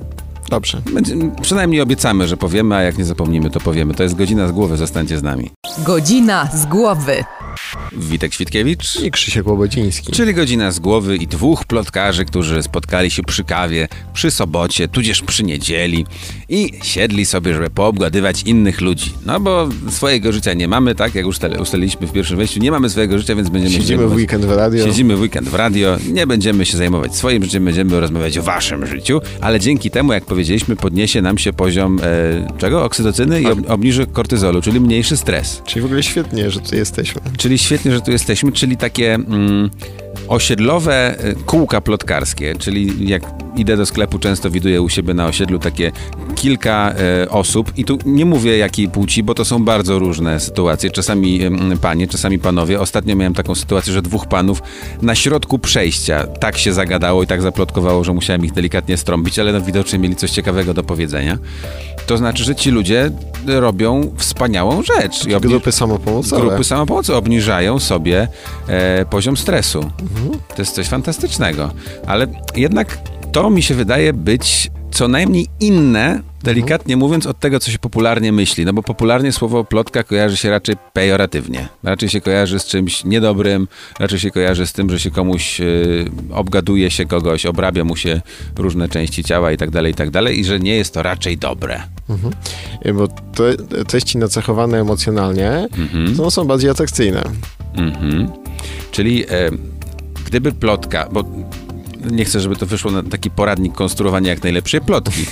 Dobrze. 0.48 0.82
Będzie, 0.92 1.14
przynajmniej 1.42 1.80
obiecamy, 1.80 2.28
że 2.28 2.36
powiemy, 2.36 2.74
a 2.74 2.82
jak 2.82 2.98
nie 2.98 3.04
zapomnimy, 3.04 3.50
to 3.50 3.60
powiemy. 3.60 3.94
To 3.94 4.02
jest 4.02 4.14
godzina 4.14 4.48
z 4.48 4.52
głowy, 4.52 4.76
zostańcie 4.76 5.18
z 5.18 5.22
nami. 5.22 5.50
Godzina 5.78 6.48
z 6.54 6.66
głowy. 6.66 7.24
Witek 7.92 8.34
Świtkiewicz. 8.34 9.00
I 9.00 9.10
Krzysiek 9.10 9.46
Łobodziński. 9.46 10.12
Czyli 10.12 10.34
godzina 10.34 10.70
z 10.70 10.78
głowy 10.78 11.16
i 11.16 11.26
dwóch 11.26 11.64
plotkarzy, 11.64 12.24
którzy 12.24 12.62
spotkali 12.62 13.10
się 13.10 13.22
przy 13.22 13.44
kawie, 13.44 13.88
przy 14.14 14.30
sobocie, 14.30 14.88
tudzież 14.88 15.22
przy 15.22 15.44
niedzieli 15.44 16.06
i 16.48 16.70
siedli 16.82 17.26
sobie, 17.26 17.54
żeby 17.54 17.70
poobgadywać 17.70 18.42
innych 18.42 18.80
ludzi. 18.80 19.12
No 19.26 19.40
bo 19.40 19.68
swojego 19.90 20.32
życia 20.32 20.54
nie 20.54 20.68
mamy, 20.68 20.94
tak 20.94 21.14
jak 21.14 21.26
już 21.26 21.36
ustal- 21.38 21.60
ustaliliśmy 21.60 22.06
w 22.06 22.12
pierwszym 22.12 22.36
wejściu, 22.36 22.60
nie 22.60 22.70
mamy 22.70 22.90
swojego 22.90 23.18
życia, 23.18 23.34
więc 23.36 23.48
będziemy 23.48 23.74
Siedzimy 23.74 24.06
w 24.08 24.12
weekend 24.14 24.44
w 24.44 24.50
radio. 24.50 24.84
Siedzimy 24.86 25.16
w 25.16 25.20
weekend 25.20 25.48
w 25.48 25.54
radio, 25.54 25.96
nie 26.12 26.26
będziemy 26.26 26.66
się 26.66 26.76
zajmować 26.76 27.16
swoim 27.16 27.44
życiem, 27.44 27.64
będziemy 27.64 28.00
rozmawiać 28.00 28.38
o 28.38 28.42
waszym 28.42 28.86
życiu, 28.86 29.20
ale 29.40 29.60
dzięki 29.60 29.90
temu, 29.90 30.12
jak 30.12 30.24
powiedzieliśmy, 30.24 30.76
podniesie 30.76 31.22
nam 31.22 31.38
się 31.38 31.52
poziom 31.52 32.00
e, 32.02 32.52
czego? 32.58 32.84
Oksytocyny 32.84 33.42
i 33.42 33.46
ob- 33.46 33.70
obniży 33.70 34.06
kortyzolu, 34.06 34.62
czyli 34.62 34.80
mniejszy 34.80 35.16
stres. 35.16 35.62
Czyli 35.66 35.82
w 35.82 35.84
ogóle 35.84 36.02
świetnie, 36.02 36.50
że 36.50 36.60
tu 36.60 36.76
jesteśmy. 36.76 37.20
Czyli 37.44 37.58
świetnie, 37.58 37.92
że 37.92 38.00
tu 38.00 38.10
jesteśmy, 38.10 38.52
czyli 38.52 38.76
takie 38.76 39.14
mm, 39.14 39.70
osiedlowe 40.28 41.18
e, 41.18 41.34
kółka 41.34 41.80
plotkarskie, 41.80 42.54
czyli 42.58 43.08
jak 43.08 43.22
idę 43.56 43.76
do 43.76 43.86
sklepu, 43.86 44.18
często 44.18 44.50
widuję 44.50 44.82
u 44.82 44.88
siebie 44.88 45.14
na 45.14 45.26
osiedlu 45.26 45.58
takie 45.58 45.92
kilka 46.34 46.94
e, 47.22 47.30
osób 47.30 47.72
i 47.76 47.84
tu 47.84 47.98
nie 48.06 48.24
mówię 48.24 48.58
jakiej 48.58 48.88
płci, 48.88 49.22
bo 49.22 49.34
to 49.34 49.44
są 49.44 49.64
bardzo 49.64 49.98
różne 49.98 50.40
sytuacje. 50.40 50.90
Czasami 50.90 51.42
em, 51.42 51.78
panie, 51.80 52.08
czasami 52.08 52.38
panowie. 52.38 52.80
Ostatnio 52.80 53.16
miałem 53.16 53.34
taką 53.34 53.54
sytuację, 53.54 53.92
że 53.92 54.02
dwóch 54.02 54.26
panów 54.26 54.62
na 55.02 55.14
środku 55.14 55.58
przejścia 55.58 56.26
tak 56.26 56.58
się 56.58 56.72
zagadało 56.72 57.22
i 57.22 57.26
tak 57.26 57.42
zaplotkowało, 57.42 58.04
że 58.04 58.12
musiałem 58.12 58.44
ich 58.44 58.52
delikatnie 58.52 58.96
strąbić, 58.96 59.38
ale 59.38 59.52
no 59.52 59.60
widocznie 59.60 59.98
mieli 59.98 60.16
coś 60.16 60.30
ciekawego 60.30 60.74
do 60.74 60.82
powiedzenia. 60.82 61.38
To 62.06 62.16
znaczy, 62.16 62.44
że 62.44 62.54
ci 62.54 62.70
ludzie 62.70 63.10
robią 63.46 64.14
wspaniałą 64.16 64.82
rzecz. 64.82 65.26
I 65.26 65.40
Grupy 65.40 65.72
samopomocowe. 65.72 66.42
Grupy 66.42 66.64
samopomocy 66.64 67.14
obniżają 67.14 67.78
sobie 67.78 68.28
e, 68.68 69.04
poziom 69.04 69.36
stresu. 69.36 69.90
To 70.48 70.62
jest 70.62 70.74
coś 70.74 70.88
fantastycznego. 70.88 71.70
Ale 72.06 72.26
jednak 72.56 72.98
to 73.32 73.50
mi 73.50 73.62
się 73.62 73.74
wydaje 73.74 74.12
być 74.12 74.70
co 74.94 75.08
najmniej 75.08 75.46
inne, 75.60 76.22
delikatnie 76.42 76.96
mówiąc, 76.96 77.26
od 77.26 77.38
tego, 77.40 77.60
co 77.60 77.70
się 77.70 77.78
popularnie 77.78 78.32
myśli. 78.32 78.64
No 78.64 78.72
bo 78.72 78.82
popularnie 78.82 79.32
słowo 79.32 79.64
plotka 79.64 80.02
kojarzy 80.02 80.36
się 80.36 80.50
raczej 80.50 80.76
pejoratywnie. 80.92 81.68
Raczej 81.82 82.08
się 82.08 82.20
kojarzy 82.20 82.58
z 82.58 82.64
czymś 82.66 83.04
niedobrym, 83.04 83.68
raczej 84.00 84.18
się 84.18 84.30
kojarzy 84.30 84.66
z 84.66 84.72
tym, 84.72 84.90
że 84.90 85.00
się 85.00 85.10
komuś 85.10 85.60
e, 85.60 85.64
obgaduje 86.32 86.90
się 86.90 87.04
kogoś, 87.04 87.46
obrabia 87.46 87.84
mu 87.84 87.96
się 87.96 88.20
różne 88.56 88.88
części 88.88 89.24
ciała 89.24 89.52
i 89.52 89.56
tak 89.56 89.70
dalej, 89.70 89.92
i 89.92 89.94
tak 89.94 90.10
dalej, 90.10 90.40
i 90.40 90.44
że 90.44 90.60
nie 90.60 90.76
jest 90.76 90.94
to 90.94 91.02
raczej 91.02 91.38
dobre. 91.38 91.82
Y, 92.86 92.94
Bo 92.94 93.08
te 93.08 93.84
treści 93.84 94.18
nacechowane 94.18 94.80
emocjonalnie 94.80 95.68
Mhm. 95.78 96.16
to 96.16 96.30
są 96.30 96.44
bardziej 96.44 96.70
atrakcyjne. 96.70 97.22
Mhm. 97.76 98.28
Czyli 98.90 99.24
e, 99.24 99.50
gdyby 100.26 100.52
plotka, 100.52 101.08
bo 101.12 101.24
nie 102.10 102.24
chcę, 102.24 102.40
żeby 102.40 102.56
to 102.56 102.66
wyszło 102.66 102.90
na 102.90 103.02
taki 103.02 103.30
poradnik 103.30 103.74
konstruowania 103.74 104.30
jak 104.30 104.42
najlepszej 104.42 104.80
plotki, 104.80 105.26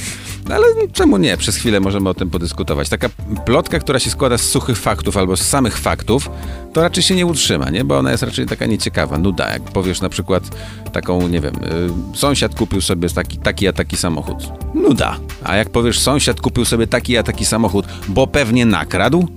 No 0.48 0.54
ale 0.54 0.66
czemu 0.92 1.16
nie? 1.16 1.36
Przez 1.36 1.56
chwilę 1.56 1.80
możemy 1.80 2.08
o 2.08 2.14
tym 2.14 2.30
podyskutować. 2.30 2.88
Taka 2.88 3.08
plotka, 3.44 3.78
która 3.78 3.98
się 3.98 4.10
składa 4.10 4.38
z 4.38 4.42
suchych 4.42 4.78
faktów 4.78 5.16
albo 5.16 5.36
z 5.36 5.42
samych 5.42 5.78
faktów, 5.78 6.30
to 6.72 6.80
raczej 6.80 7.02
się 7.02 7.14
nie 7.14 7.26
utrzyma, 7.26 7.70
nie? 7.70 7.84
Bo 7.84 7.98
ona 7.98 8.10
jest 8.10 8.22
raczej 8.22 8.46
taka 8.46 8.66
nieciekawa, 8.66 9.18
nuda. 9.18 9.50
Jak 9.52 9.62
powiesz 9.62 10.00
na 10.00 10.08
przykład 10.08 10.42
taką, 10.92 11.28
nie 11.28 11.40
wiem, 11.40 11.54
y, 12.14 12.16
sąsiad 12.16 12.54
kupił 12.54 12.80
sobie 12.80 13.08
taki, 13.08 13.38
taki 13.38 13.68
a 13.68 13.72
taki 13.72 13.96
samochód. 13.96 14.36
Nuda. 14.74 15.18
A 15.44 15.56
jak 15.56 15.70
powiesz, 15.70 16.00
sąsiad 16.00 16.40
kupił 16.40 16.64
sobie 16.64 16.86
taki 16.86 17.16
a 17.16 17.22
taki 17.22 17.44
samochód, 17.44 17.86
bo 18.08 18.26
pewnie 18.26 18.66
nakradł, 18.66 19.28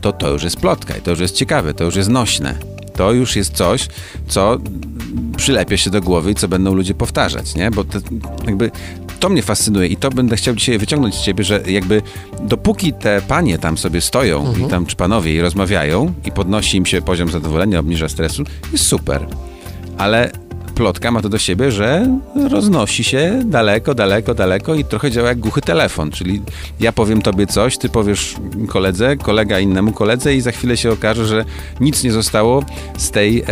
to 0.00 0.12
to 0.12 0.30
już 0.30 0.42
jest 0.42 0.56
plotka 0.56 0.96
i 0.96 1.00
to 1.00 1.10
już 1.10 1.20
jest 1.20 1.34
ciekawe, 1.34 1.74
to 1.74 1.84
już 1.84 1.96
jest 1.96 2.08
nośne. 2.08 2.54
To 2.96 3.12
już 3.12 3.36
jest 3.36 3.54
coś, 3.54 3.88
co 4.28 4.58
przylepia 5.36 5.76
się 5.76 5.90
do 5.90 6.00
głowy 6.00 6.30
i 6.30 6.34
co 6.34 6.48
będą 6.48 6.74
ludzie 6.74 6.94
powtarzać, 6.94 7.54
nie? 7.54 7.70
Bo 7.70 7.84
to, 7.84 7.98
jakby 8.46 8.70
to 9.20 9.28
mnie 9.28 9.42
fascynuje 9.42 9.88
i 9.88 9.96
to 9.96 10.10
będę 10.10 10.36
chciał 10.36 10.54
dzisiaj 10.54 10.78
wyciągnąć 10.78 11.14
z 11.14 11.22
ciebie, 11.22 11.44
że 11.44 11.62
jakby 11.66 12.02
dopóki 12.42 12.92
te 12.92 13.22
panie 13.28 13.58
tam 13.58 13.78
sobie 13.78 14.00
stoją 14.00 14.54
i 14.66 14.70
tam 14.70 14.86
czy 14.86 14.96
panowie 14.96 15.34
i 15.34 15.40
rozmawiają 15.40 16.12
i 16.24 16.32
podnosi 16.32 16.76
im 16.76 16.86
się 16.86 17.02
poziom 17.02 17.30
zadowolenia, 17.30 17.78
obniża 17.78 18.08
stresu, 18.08 18.42
jest 18.72 18.86
super. 18.86 19.26
Ale 19.98 20.30
plotka 20.78 21.10
ma 21.10 21.20
to 21.22 21.28
do 21.28 21.38
siebie, 21.38 21.70
że 21.72 22.06
roznosi 22.50 23.04
się 23.04 23.42
daleko, 23.44 23.94
daleko, 23.94 24.34
daleko 24.34 24.74
i 24.74 24.84
trochę 24.84 25.10
działa 25.10 25.28
jak 25.28 25.38
głuchy 25.38 25.60
telefon, 25.60 26.10
czyli 26.10 26.42
ja 26.80 26.92
powiem 26.92 27.22
tobie 27.22 27.46
coś, 27.46 27.78
ty 27.78 27.88
powiesz 27.88 28.34
koledze, 28.68 29.16
kolega 29.16 29.58
innemu 29.60 29.92
koledze 29.92 30.34
i 30.34 30.40
za 30.40 30.52
chwilę 30.52 30.76
się 30.76 30.90
okaże, 30.90 31.26
że 31.26 31.44
nic 31.80 32.04
nie 32.04 32.12
zostało 32.12 32.62
z 32.98 33.10
tej, 33.10 33.40
e, 33.40 33.44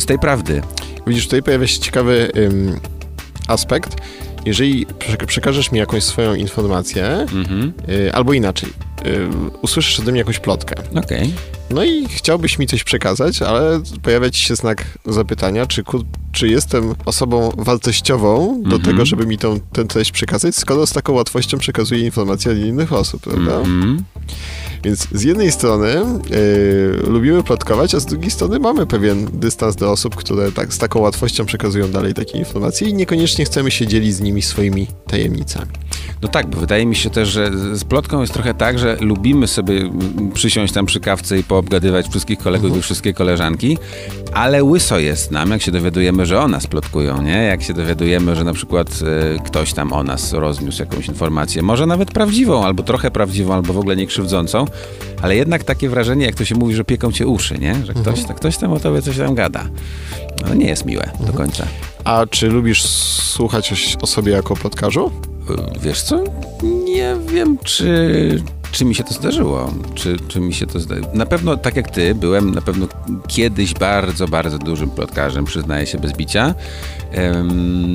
z 0.00 0.06
tej 0.06 0.18
prawdy. 0.18 0.62
Widzisz, 1.06 1.24
tutaj 1.24 1.42
pojawia 1.42 1.66
się 1.66 1.78
ciekawy 1.80 2.32
ym, 2.36 2.80
aspekt. 3.48 3.96
Jeżeli 4.46 4.86
przek- 4.86 5.26
przekażesz 5.26 5.72
mi 5.72 5.78
jakąś 5.78 6.04
swoją 6.04 6.34
informację, 6.34 7.06
Mhm. 7.06 7.72
y, 7.88 8.12
albo 8.14 8.32
inaczej, 8.32 8.68
y, 9.06 9.28
usłyszysz 9.62 10.00
ode 10.00 10.10
mnie 10.12 10.18
jakąś 10.18 10.38
plotkę, 10.38 10.74
Okej. 10.98 11.32
No 11.70 11.84
i 11.84 12.06
chciałbyś 12.08 12.58
mi 12.58 12.66
coś 12.66 12.84
przekazać, 12.84 13.42
ale 13.42 13.80
pojawia 14.02 14.30
ci 14.30 14.44
się 14.44 14.56
znak 14.56 14.84
zapytania, 15.06 15.66
czy, 15.66 15.84
ku, 15.84 16.04
czy 16.32 16.48
jestem 16.48 16.94
osobą 17.04 17.50
wartościową 17.56 18.60
do 18.62 18.76
Mhm. 18.76 18.82
tego, 18.82 19.04
żeby 19.06 19.26
mi 19.26 19.38
tą, 19.38 19.60
tę 19.60 19.84
treść 19.84 20.12
przekazać, 20.12 20.56
skoro 20.56 20.86
z 20.86 20.92
taką 20.92 21.12
łatwością 21.12 21.58
przekazuję 21.58 22.00
informacje 22.04 22.52
od 22.52 22.58
innych 22.58 22.92
osób, 22.92 23.22
prawda? 23.22 23.56
Mhm. 23.56 24.04
Więc 24.84 25.08
z 25.12 25.22
jednej 25.22 25.52
strony 25.52 25.88
yy, 26.30 27.10
lubimy 27.10 27.42
plotkować, 27.42 27.94
a 27.94 28.00
z 28.00 28.06
drugiej 28.06 28.30
strony 28.30 28.58
mamy 28.58 28.86
pewien 28.86 29.28
dystans 29.32 29.76
do 29.76 29.90
osób, 29.90 30.16
które 30.16 30.52
tak, 30.52 30.74
z 30.74 30.78
taką 30.78 31.00
łatwością 31.00 31.46
przekazują 31.46 31.88
dalej 31.90 32.14
takie 32.14 32.38
informacje 32.38 32.88
i 32.88 32.94
niekoniecznie 32.94 33.44
chcemy 33.44 33.70
się 33.70 33.86
dzielić 33.86 34.14
z 34.14 34.20
nimi 34.20 34.42
swoimi 34.42 34.86
tajemnicami. 35.06 35.70
No 36.22 36.28
tak, 36.28 36.46
bo 36.50 36.60
wydaje 36.60 36.86
mi 36.86 36.96
się 36.96 37.10
też, 37.10 37.28
że 37.28 37.50
z 37.72 37.84
plotką 37.84 38.20
jest 38.20 38.32
trochę 38.32 38.54
tak, 38.54 38.78
że 38.78 38.96
lubimy 39.00 39.46
sobie 39.46 39.78
mm, 39.78 40.32
przysiąść 40.34 40.72
tam 40.72 40.86
przy 40.86 41.00
kawce 41.00 41.38
i 41.38 41.44
poobgadywać 41.54 42.08
wszystkich 42.08 42.38
kolegów 42.38 42.76
i 42.76 42.82
wszystkie 42.82 43.12
koleżanki, 43.12 43.78
ale 44.32 44.64
łyso 44.64 44.98
jest 44.98 45.30
nam, 45.30 45.50
jak 45.50 45.62
się 45.62 45.72
dowiadujemy, 45.72 46.26
że 46.26 46.40
o 46.40 46.48
nas 46.48 46.66
plotkują, 46.66 47.22
nie? 47.22 47.42
Jak 47.44 47.62
się 47.62 47.74
dowiadujemy, 47.74 48.36
że 48.36 48.44
na 48.44 48.52
przykład 48.52 48.88
e, 48.88 49.42
ktoś 49.44 49.72
tam 49.72 49.92
o 49.92 50.02
nas 50.02 50.32
rozniósł 50.32 50.82
jakąś 50.82 51.08
informację, 51.08 51.62
może 51.62 51.86
nawet 51.86 52.10
prawdziwą, 52.10 52.64
albo 52.64 52.82
trochę 52.82 53.10
prawdziwą, 53.10 53.54
albo 53.54 53.72
w 53.72 53.78
ogóle 53.78 53.96
nie 53.96 54.06
krzywdzącą, 54.06 54.64
ale 55.22 55.36
jednak 55.36 55.64
takie 55.64 55.88
wrażenie, 55.88 56.26
jak 56.26 56.34
to 56.34 56.44
się 56.44 56.54
mówi, 56.54 56.74
że 56.74 56.84
pieką 56.84 57.12
cię 57.12 57.26
uszy, 57.26 57.58
nie? 57.58 57.74
Że 57.84 57.94
ktoś, 57.94 58.22
ktoś 58.36 58.56
tam 58.56 58.72
o 58.72 58.80
tobie 58.80 59.02
coś 59.02 59.18
tam 59.18 59.34
gada. 59.34 59.64
No 60.48 60.54
nie 60.54 60.66
jest 60.66 60.84
miłe 60.84 61.10
do 61.26 61.32
końca. 61.32 61.66
A 62.04 62.26
czy 62.30 62.48
lubisz 62.48 62.82
słuchać 62.82 63.94
o 64.02 64.06
sobie 64.06 64.32
jako 64.32 64.56
plotkarzu? 64.56 65.10
Wiesz 65.82 66.02
co? 66.02 66.24
Nie 66.84 67.16
wiem, 67.32 67.58
czy, 67.64 68.42
czy 68.74 68.84
mi 68.84 68.94
się 68.94 69.04
to 69.04 69.14
zdarzyło. 69.14 69.74
Czy, 69.94 70.16
czy 70.28 70.40
mi 70.40 70.54
się 70.54 70.66
to 70.66 70.80
zdarzyło. 70.80 71.08
Na 71.14 71.26
pewno, 71.26 71.56
tak 71.56 71.76
jak 71.76 71.90
ty, 71.90 72.14
byłem 72.14 72.54
na 72.54 72.60
pewno 72.60 72.86
kiedyś 73.28 73.74
bardzo, 73.74 74.28
bardzo 74.28 74.58
dużym 74.58 74.90
plotkarzem, 74.90 75.44
przyznaję 75.44 75.86
się 75.86 75.98
bez 75.98 76.12
bicia. 76.12 76.54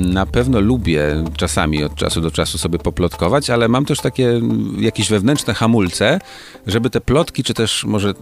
Na 0.04 0.26
pewno 0.26 0.60
lubię 0.60 1.24
czasami 1.36 1.84
od 1.84 1.94
czasu 1.94 2.20
do 2.20 2.30
czasu 2.30 2.58
sobie 2.58 2.78
poplotkować, 2.78 3.50
ale 3.50 3.68
mam 3.68 3.84
też 3.84 4.00
takie 4.00 4.40
jakieś 4.78 5.08
wewnętrzne 5.08 5.54
hamulce, 5.54 6.20
żeby 6.66 6.90
te 6.90 7.00
plotki, 7.00 7.44
czy 7.44 7.54
też 7.54 7.84
może 7.84 8.14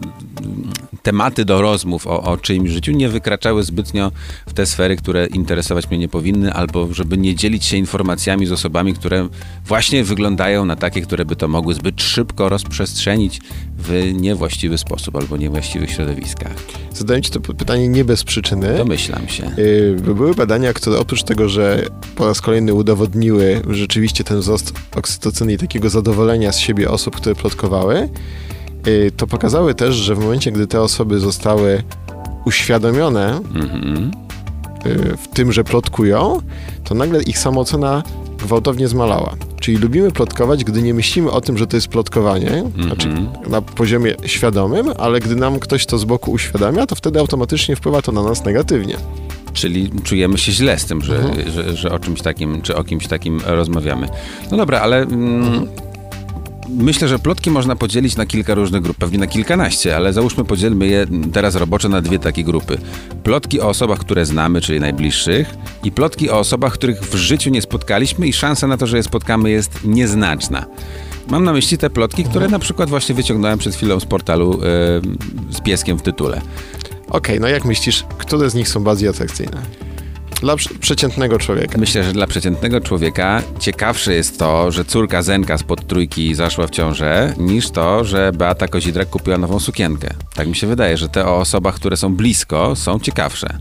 tematy 1.03 1.45
do 1.45 1.63
rozmów 1.63 2.07
o, 2.07 2.23
o 2.23 2.37
czyimś 2.37 2.71
życiu 2.71 2.93
nie 2.93 3.09
wykraczały 3.09 3.63
zbytnio 3.63 4.13
w 4.47 4.53
te 4.53 4.67
sfery, 4.67 4.97
które 4.97 5.27
interesować 5.27 5.91
mnie 5.91 5.99
nie 5.99 6.09
powinny, 6.09 6.53
albo 6.53 6.95
żeby 6.95 7.19
nie 7.19 7.35
dzielić 7.35 7.65
się 7.65 7.77
informacjami 7.77 8.47
z 8.47 8.53
osobami, 8.53 8.95
które 8.95 9.29
właśnie 9.67 10.05
wyglądają 10.05 10.65
na 10.65 10.77
takie, 10.77 11.03
które 11.03 11.25
by 11.25 11.37
to 11.37 11.49
mogły 11.49 11.75
zbyt 11.75 12.03
szybko 12.03 12.48
rozprzestrzenić 12.49 13.41
w 13.79 14.13
niewłaściwy 14.15 14.79
sposób 14.79 15.17
albo 15.17 15.37
niewłaściwych 15.37 15.91
środowiskach. 15.91 16.53
Zadałem 16.93 17.23
ci 17.23 17.31
to 17.31 17.41
pytanie 17.41 17.89
nie 17.89 18.05
bez 18.05 18.25
przyczyny. 18.25 18.77
Domyślam 18.79 19.29
się. 19.29 19.51
Yy, 19.57 20.15
Były 20.15 20.35
badania, 20.35 20.73
które 20.73 20.99
oprócz 20.99 21.23
tego, 21.23 21.49
że 21.49 21.87
po 22.17 22.27
raz 22.27 22.41
kolejny 22.41 22.75
udowodniły 22.75 23.63
rzeczywiście 23.71 24.25
ten 24.25 24.41
wzrost 24.41 24.73
oksytocyny 24.97 25.53
i 25.53 25.59
takiego 25.59 25.91
zadowolenia 25.91 26.53
z 26.53 26.59
siebie 26.59 26.91
osób, 26.91 27.17
które 27.17 27.35
plotkowały, 27.35 28.09
yy, 28.87 29.11
to 29.17 29.27
pokazały 29.27 29.75
też, 29.75 29.95
że 29.95 30.15
w 30.15 30.19
momencie, 30.19 30.53
gdy 30.53 30.67
te 30.67 30.81
osoby 30.81 31.21
zostały 31.21 31.83
uświadomione 32.45 33.41
Mhm. 33.55 34.11
yy, 34.85 35.17
w 35.17 35.29
tym, 35.29 35.53
że 35.53 35.65
plotkują, 35.65 36.41
to 36.85 36.95
nagle 36.95 37.23
ich 37.23 37.39
samoocena 37.39 38.03
gwałtownie 38.39 38.89
zmalała. 38.89 39.37
Czyli 39.61 39.77
lubimy 39.77 40.11
plotkować, 40.11 40.65
gdy 40.65 40.83
nie 40.83 40.95
myślimy 40.95 41.31
o 41.31 41.41
tym, 41.41 41.59
że 41.59 41.67
to 41.67 41.77
jest 41.77 41.89
plotkowanie, 41.89 42.65
znaczy 42.83 43.09
na 43.49 43.63
poziomie 43.63 44.15
świadomym, 44.27 44.87
ale 44.99 45.21
gdy 45.21 45.37
nam 45.37 45.61
ktoś 45.61 45.87
to 45.87 45.99
z 45.99 46.05
boku 46.05 46.31
uświadamia, 46.31 46.87
to 46.87 46.95
wtedy 46.95 47.19
automatycznie 47.21 47.77
wpływa 47.77 48.03
to 48.03 48.13
na 48.13 48.23
nas 48.23 48.45
negatywnie. 48.45 48.97
Czyli 49.53 49.91
czujemy 50.05 50.39
się 50.39 50.53
źle 50.53 50.79
z 50.79 50.87
tym, 50.87 51.03
że, 51.03 51.31
że, 51.51 51.77
że 51.77 51.93
o 51.93 51.99
czymś 51.99 52.23
takim, 52.23 52.63
czy 52.63 52.77
o 52.77 52.85
kimś 52.85 53.07
takim 53.07 53.41
rozmawiamy. 53.47 54.09
No 54.51 54.57
dobra, 54.57 54.81
ale 54.81 55.03
mm, 55.03 55.67
myślę, 56.69 57.09
że 57.09 57.19
plotki 57.19 57.51
można 57.51 57.77
podzielić 57.77 58.17
na 58.17 58.27
kilka 58.27 58.55
różnych 58.55 58.83
grup, 58.83 58.97
pewnie 58.97 59.19
na 59.19 59.27
kilkanaście, 59.27 59.97
ale 59.97 60.13
załóżmy 60.13 60.45
podzielmy 60.45 60.87
je 60.87 61.07
teraz 61.33 61.55
roboczo 61.55 61.89
na 61.89 62.01
dwie 62.01 62.19
takie 62.19 62.45
grupy. 62.45 62.79
Plotki 63.23 63.61
o 63.61 63.69
osobach, 63.69 63.99
które 63.99 64.27
znamy, 64.27 64.61
czyli 64.61 64.81
najbliższych 64.81 65.55
i 65.85 65.93
plotki 65.93 66.31
o 66.31 66.39
osobach, 66.39 66.73
których 66.73 67.01
w 67.01 67.15
życiu 67.15 67.51
nie 67.51 67.63
spotkaliśmy 67.63 68.29
i 68.29 68.33
szansa 68.33 68.67
na 68.67 68.77
to, 68.77 68.87
że 68.87 68.97
je 68.97 69.03
spotkamy 69.03 69.51
jest 69.51 69.85
nieznaczna. 69.85 70.67
Mam 71.31 71.45
na 71.45 71.53
myśli 71.53 71.79
te 71.79 71.91
plotki, 71.91 72.25
które 72.25 72.49
na 72.49 72.59
przykład 72.59 72.89
właśnie 72.89 73.15
wyciągnąłem 73.15 73.59
przed 73.59 73.75
chwilą 73.75 74.01
z 74.01 74.05
portalu 74.05 74.53
e, 74.53 74.57
z 75.51 75.61
pieskiem 75.61 75.99
w 75.99 76.03
tytule. 76.03 76.41
Okej, 77.11 77.41
no 77.41 77.49
jak 77.49 77.65
myślisz, 77.65 78.05
które 78.19 78.51
z 78.51 78.55
nich 78.55 78.69
są 78.69 78.85
bardziej 78.85 79.09
atrakcyjne? 79.09 79.88
Dla 80.41 80.57
prze- 80.57 80.75
przeciętnego 80.75 81.39
człowieka. 81.39 81.79
Myślę, 81.79 82.05
że 82.05 82.13
dla 82.13 82.27
przeciętnego 82.27 82.81
człowieka 82.81 83.43
ciekawsze 83.59 84.15
jest 84.15 84.39
to, 84.39 84.71
że 84.73 84.85
córka 84.85 85.23
Zenka 85.23 85.59
spod 85.59 85.87
trójki 85.87 86.35
zaszła 86.35 86.67
w 86.67 86.71
ciążę, 86.71 87.35
niż 87.39 87.71
to, 87.71 88.05
że 88.05 88.33
Beata 88.33 88.69
Kozidrak 88.69 89.11
kupiła 89.11 89.39
nową 89.39 89.61
sukienkę. 89.61 90.09
Tak 90.35 90.49
mi 90.49 90.57
się 90.57 90.67
wydaje, 90.67 90.97
że 90.97 91.09
te 91.09 91.27
o 91.27 91.37
osobach, 91.37 91.75
które 91.75 91.97
są 91.97 92.15
blisko, 92.17 92.77
są 92.77 93.01
ciekawsze. 93.01 93.59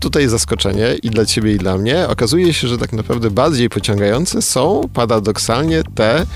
Tutaj 0.00 0.28
zaskoczenie 0.28 0.86
i 1.02 1.10
dla 1.10 1.26
ciebie, 1.26 1.52
i 1.54 1.58
dla 1.58 1.78
mnie. 1.78 2.08
Okazuje 2.08 2.54
się, 2.54 2.68
że 2.68 2.78
tak 2.78 2.92
naprawdę 2.92 3.30
bardziej 3.30 3.68
pociągające 3.68 4.42
są 4.42 4.88
paradoksalnie 4.94 5.82
te 5.94 6.26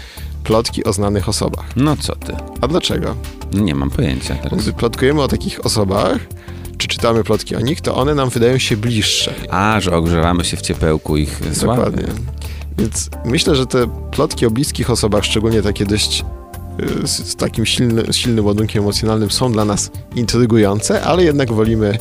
plotki 0.44 0.84
o 0.84 0.92
znanych 0.92 1.28
osobach. 1.28 1.64
No 1.76 1.96
co 1.96 2.16
ty? 2.16 2.32
A 2.60 2.68
dlaczego? 2.68 3.16
Nie 3.52 3.74
mam 3.74 3.90
pojęcia 3.90 4.34
teraz. 4.34 4.62
Gdy 4.62 4.72
plotkujemy 4.72 5.22
o 5.22 5.28
takich 5.28 5.66
osobach, 5.66 6.18
czy 6.78 6.88
czytamy 6.88 7.24
plotki 7.24 7.56
o 7.56 7.60
nich, 7.60 7.80
to 7.80 7.96
one 7.96 8.14
nam 8.14 8.28
wydają 8.28 8.58
się 8.58 8.76
bliższe. 8.76 9.34
A, 9.50 9.80
że 9.80 9.96
ogrzewamy 9.96 10.44
się 10.44 10.56
w 10.56 10.62
ciepełku 10.62 11.16
ich 11.16 11.40
sławy. 11.52 11.82
Dokładnie. 11.82 12.08
Więc 12.78 13.10
myślę, 13.24 13.56
że 13.56 13.66
te 13.66 13.86
plotki 14.10 14.46
o 14.46 14.50
bliskich 14.50 14.90
osobach, 14.90 15.24
szczególnie 15.24 15.62
takie 15.62 15.86
dość 15.86 16.24
z, 17.04 17.10
z 17.10 17.36
takim 17.36 17.66
silny, 17.66 18.02
silnym 18.12 18.46
ładunkiem 18.46 18.82
emocjonalnym, 18.82 19.30
są 19.30 19.52
dla 19.52 19.64
nas 19.64 19.90
intrygujące, 20.16 21.02
ale 21.02 21.24
jednak 21.24 21.52
wolimy 21.52 21.98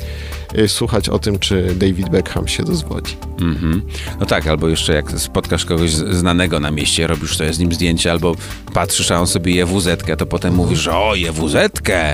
y, 0.58 0.68
słuchać 0.68 1.10
o 1.10 1.20
tym, 1.20 1.40
czy 1.40 1.76
David 1.76 2.10
Beckham 2.10 2.48
się 2.48 2.64
rozwodzi. 2.64 3.18
Mhm. 3.42 3.82
No 4.20 4.26
tak, 4.26 4.48
albo 4.48 4.70
jeszcze 4.70 4.94
jak 4.94 5.12
spotkasz 5.12 5.66
kogoś 5.66 5.92
znanego 5.92 6.60
na 6.60 6.72
mieście, 6.72 7.08
robisz 7.08 7.38
sobie 7.38 7.54
z 7.54 7.60
nim 7.60 7.74
zdjęcie, 7.74 8.12
albo 8.12 8.36
patrzysz, 8.74 9.12
a 9.12 9.20
on 9.20 9.28
sobie 9.28 9.56
je 9.56 9.66
wz 9.66 9.88
to 10.18 10.26
potem 10.26 10.56
mówisz, 10.56 10.80
że 10.80 10.98
o, 10.98 11.16
je 11.16 11.32
wz 11.32 11.56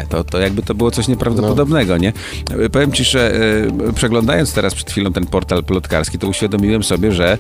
to, 0.10 0.24
to 0.24 0.39
jakby 0.39 0.62
to 0.63 0.75
było 0.75 0.91
coś 0.91 1.08
nieprawdopodobnego, 1.08 1.98
nie? 1.98 2.13
E, 2.51 2.70
Powiem 2.70 2.91
ci, 2.91 3.03
że 3.03 3.36
e, 3.89 3.93
przeglądając 3.93 4.53
teraz 4.53 4.75
przed 4.75 4.91
chwilą 4.91 5.13
ten 5.13 5.25
portal 5.25 5.63
plotkarski, 5.63 6.20
to 6.20 6.27
uświadomiłem 6.27 6.84
sobie, 6.84 7.12
że 7.12 7.38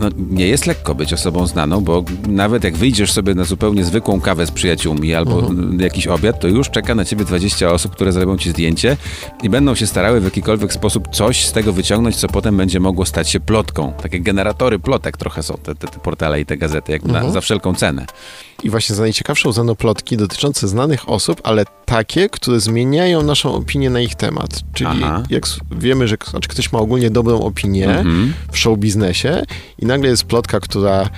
no, 0.00 0.08
nie 0.30 0.46
jest 0.46 0.66
lekko 0.66 0.94
być 0.94 1.12
osobą 1.12 1.46
znaną, 1.46 1.80
bo 1.80 2.04
nawet 2.28 2.64
jak 2.64 2.76
wyjdziesz 2.76 3.12
sobie 3.12 3.34
na 3.34 3.44
zupełnie 3.44 3.84
zwykłą 3.84 4.20
kawę 4.20 4.46
z 4.46 4.50
przyjaciółmi 4.60 5.14
albo 5.14 5.50
jakiś 5.78 6.06
obiad, 6.06 6.40
to 6.40 6.48
już 6.48 6.70
czeka 6.70 6.94
na 6.94 7.04
ciebie 7.04 7.24
20 7.24 7.70
osób, 7.70 7.92
które 7.92 8.12
zrobią 8.12 8.38
ci 8.38 8.50
zdjęcie 8.50 8.96
i 9.42 9.50
będą 9.50 9.74
się 9.74 9.86
starały 9.86 10.20
jakikolwiek 10.20 10.72
sposób 10.72 11.08
coś 11.08 11.44
z 11.44 11.52
tego 11.52 11.72
wyciągnąć, 11.72 12.16
co 12.16 12.28
potem 12.28 12.56
będzie 12.56 12.80
mogło 12.80 13.06
stać 13.06 13.30
się 13.30 13.40
plotką. 13.40 13.92
Takie 14.02 14.20
generatory 14.20 14.78
plotek 14.78 15.16
trochę 15.16 15.42
są 15.42 15.54
te, 15.54 15.74
te, 15.74 15.88
te 15.88 15.98
portale 15.98 16.40
i 16.40 16.46
te 16.46 16.56
gazety, 16.56 16.92
jak 16.92 17.02
na, 17.02 17.30
za 17.30 17.40
wszelką 17.40 17.74
cenę. 17.74 18.06
I 18.62 18.70
właśnie 18.70 18.96
za 18.96 19.02
najciekawsze 19.02 19.48
uznano 19.48 19.74
plotki 19.74 20.16
dotyczące 20.16 20.68
znanych 20.68 21.08
osób, 21.08 21.40
ale 21.44 21.64
takie, 21.84 22.28
które 22.28 22.60
zmieniają 22.60 23.22
naszą 23.22 23.54
opinię 23.54 23.90
na 23.90 24.00
ich 24.00 24.14
temat. 24.14 24.60
Czyli 24.74 24.90
Aha. 25.04 25.22
jak 25.30 25.44
wiemy, 25.70 26.08
że 26.08 26.16
znaczy 26.30 26.48
ktoś 26.48 26.72
ma 26.72 26.78
ogólnie 26.78 27.10
dobrą 27.10 27.40
opinię 27.40 27.88
Mhm. 27.98 28.32
w 28.52 28.58
show 28.58 28.78
biznesie 28.78 29.42
i 29.78 29.86
nagle 29.86 30.08
jest 30.10 30.24
plotka, 30.24 30.60
która 30.60 31.08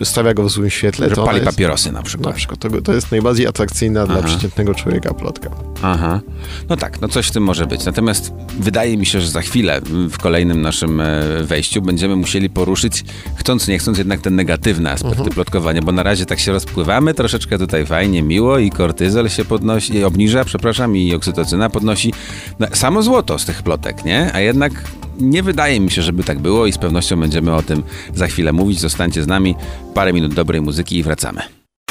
y, 0.00 0.04
stawia 0.04 0.34
go 0.34 0.42
w 0.44 0.50
złym 0.50 0.70
świetle, 0.70 1.08
Że 1.08 1.14
to 1.16 1.24
pali 1.24 1.38
jest, 1.38 1.50
papierosy 1.50 1.92
na 1.92 1.98
na 1.98 2.02
przykład. 2.02 2.34
przykład 2.36 2.60
to, 2.60 2.82
to 2.82 2.92
jest 2.94 3.10
najbardziej 3.10 3.46
atrakcyjna 3.46 4.06
dla 4.06 4.18
Aha. 4.18 4.28
przeciętnego 4.28 4.74
człowieka 4.74 5.14
plotka. 5.14 5.50
Aha. 5.82 6.20
No 6.68 6.76
tak, 6.76 7.00
no 7.00 7.08
coś 7.08 7.26
w 7.26 7.30
tym 7.30 7.42
może 7.42 7.66
być. 7.66 7.84
Natomiast 7.84 8.32
wydaje 8.60 8.96
mi 8.96 9.06
się, 9.06 9.20
że 9.20 9.28
za 9.30 9.40
chwilę 9.42 9.76
m, 9.76 10.10
w 10.10 10.18
kolejnym 10.18 10.62
naszym 10.62 11.00
e, 11.00 11.22
wejściu 11.42 11.82
będziemy 11.82 12.16
musieli 12.16 12.50
poruszyć, 12.50 13.04
chcąc 13.36 13.68
nie 13.68 13.78
chcąc, 13.78 13.98
jednak 13.98 14.20
te 14.20 14.30
negatywne 14.30 14.90
aspekty 14.92 15.30
plotkowania, 15.30 15.82
bo 15.82 15.92
na 15.92 16.02
razie 16.02 16.26
tak 16.26 16.40
się 16.40 16.52
rozpływamy, 16.74 17.14
troszeczkę 17.14 17.58
tutaj 17.58 17.86
fajnie, 17.86 18.22
miło 18.22 18.58
i 18.58 18.70
kortyzol 18.70 19.28
się 19.28 19.44
podnosi, 19.44 20.04
obniża, 20.04 20.44
przepraszam, 20.44 20.96
i 20.96 21.14
oksytocyna 21.14 21.70
podnosi. 21.70 22.12
No, 22.58 22.66
samo 22.72 23.02
złoto 23.02 23.38
z 23.38 23.44
tych 23.44 23.62
plotek, 23.62 24.04
nie? 24.04 24.30
A 24.34 24.40
jednak 24.40 24.72
nie 25.20 25.42
wydaje 25.42 25.80
mi 25.80 25.90
się, 25.90 26.02
żeby 26.02 26.24
tak 26.24 26.38
było 26.38 26.66
i 26.66 26.72
z 26.72 26.78
pewnością 26.78 27.20
będziemy 27.20 27.54
o 27.54 27.62
tym 27.62 27.82
za 28.14 28.26
chwilę 28.26 28.52
mówić. 28.52 28.80
Zostańcie 28.80 29.22
z 29.22 29.26
nami, 29.26 29.54
parę 29.94 30.12
minut 30.12 30.34
dobrej 30.34 30.60
muzyki 30.60 30.96
i 30.98 31.02
wracamy. 31.02 31.42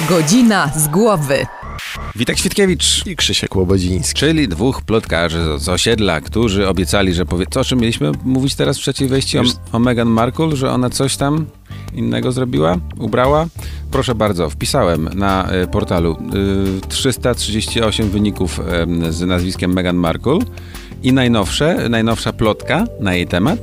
Godzina 0.09 0.71
z 0.75 0.87
głowy. 0.87 1.45
Witek 2.15 2.37
Świtkiewicz. 2.37 3.07
I 3.07 3.15
Krzysiek 3.15 3.55
Łobodziński. 3.55 4.19
Czyli 4.19 4.47
dwóch 4.47 4.81
plotkarzy 4.81 5.39
z, 5.57 5.69
osiedla, 5.69 6.21
którzy 6.21 6.67
obiecali, 6.67 7.13
że 7.13 7.25
powie... 7.25 7.45
Co, 7.51 7.59
o 7.59 7.63
czym 7.63 7.79
mieliśmy 7.79 8.11
mówić 8.23 8.55
teraz 8.55 8.77
w 8.77 8.81
trzeciej 8.81 9.07
wejściu? 9.07 9.39
O, 9.39 9.75
o 9.75 9.79
Meghan 9.79 10.07
Markle, 10.07 10.55
że 10.55 10.71
ona 10.71 10.89
coś 10.89 11.17
tam 11.17 11.45
innego 11.93 12.31
zrobiła? 12.31 12.77
Ubrała? 12.97 13.47
Proszę 13.91 14.15
bardzo, 14.15 14.49
wpisałem 14.49 15.09
na 15.13 15.53
y, 15.63 15.67
portalu 15.67 16.17
y, 16.87 16.87
338 16.87 18.09
wyników 18.09 18.59
y, 19.07 19.13
z 19.13 19.21
nazwiskiem 19.21 19.73
Meghan 19.73 19.95
Markle 19.95 20.39
i 21.03 21.13
najnowsze, 21.13 21.89
najnowsza 21.89 22.33
plotka 22.33 22.85
na 22.99 23.13
jej 23.13 23.27
temat. 23.27 23.59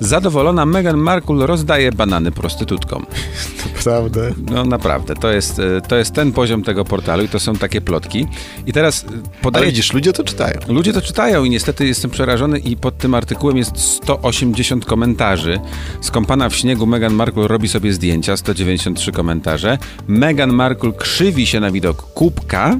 Zadowolona 0.00 0.66
Meghan 0.66 0.96
Markle 0.96 1.46
rozdaje 1.46 1.92
banany 1.92 2.32
prostytutkom. 2.32 3.06
Prawda. 3.84 4.20
No 4.50 4.64
naprawdę, 4.64 5.14
to 5.14 5.32
jest, 5.32 5.58
y, 5.58 5.80
to 5.88 5.96
jest 5.96 6.14
ten 6.14 6.32
poziom 6.32 6.62
tego 6.62 6.84
portalu 6.84 7.24
i 7.24 7.28
to 7.28 7.40
są 7.40 7.56
takie 7.56 7.80
plotki. 7.80 8.26
I 8.66 8.72
teraz 8.72 9.04
Ale 9.08 9.18
podaję... 9.42 9.66
widzisz, 9.66 9.92
ludzie 9.92 10.12
to 10.12 10.24
czytają. 10.24 10.58
Ludzie 10.68 10.92
to 10.92 11.00
czytają 11.00 11.44
i 11.44 11.50
niestety 11.50 11.86
jestem 11.86 12.10
przerażony 12.10 12.58
i 12.58 12.76
pod 12.76 12.98
tym 12.98 13.14
artykułem 13.14 13.56
jest 13.56 13.78
180 13.78 14.84
komentarzy. 14.84 15.60
Skąpana 16.00 16.48
w 16.48 16.54
śniegu 16.56 16.86
Meghan 16.86 17.14
Markle 17.14 17.48
robi 17.48 17.68
sobie 17.68 17.92
zdjęcia, 17.92 18.36
193 18.36 19.12
komentarze. 19.12 19.78
Meghan 20.08 20.52
Markle 20.52 20.92
krzywi 20.92 21.46
się 21.46 21.60
na 21.60 21.70
widok 21.70 22.02
kubka, 22.02 22.76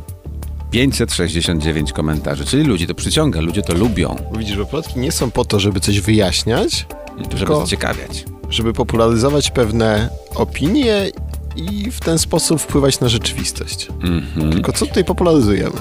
569 0.72 1.92
komentarzy. 1.92 2.44
Czyli 2.44 2.62
ludzi 2.64 2.86
to 2.86 2.94
przyciąga, 2.94 3.40
ludzie 3.40 3.62
to 3.62 3.74
lubią, 3.74 4.16
Widzisz, 4.38 4.56
bo 4.56 4.66
plotki 4.66 4.98
nie 5.00 5.12
są 5.12 5.30
po 5.30 5.44
to, 5.44 5.60
żeby 5.60 5.80
coś 5.80 6.00
wyjaśniać, 6.00 6.86
żeby 7.36 7.54
zaciekawiać. 7.56 8.24
żeby 8.50 8.72
popularyzować 8.72 9.50
pewne 9.50 10.08
opinie 10.34 11.06
i 11.56 11.90
w 11.90 12.00
ten 12.00 12.18
sposób 12.18 12.60
wpływać 12.60 13.00
na 13.00 13.08
rzeczywistość. 13.08 13.88
Mhm. 14.02 14.52
Tylko 14.52 14.72
co 14.72 14.86
tutaj 14.86 15.04
popularyzujemy? 15.04 15.76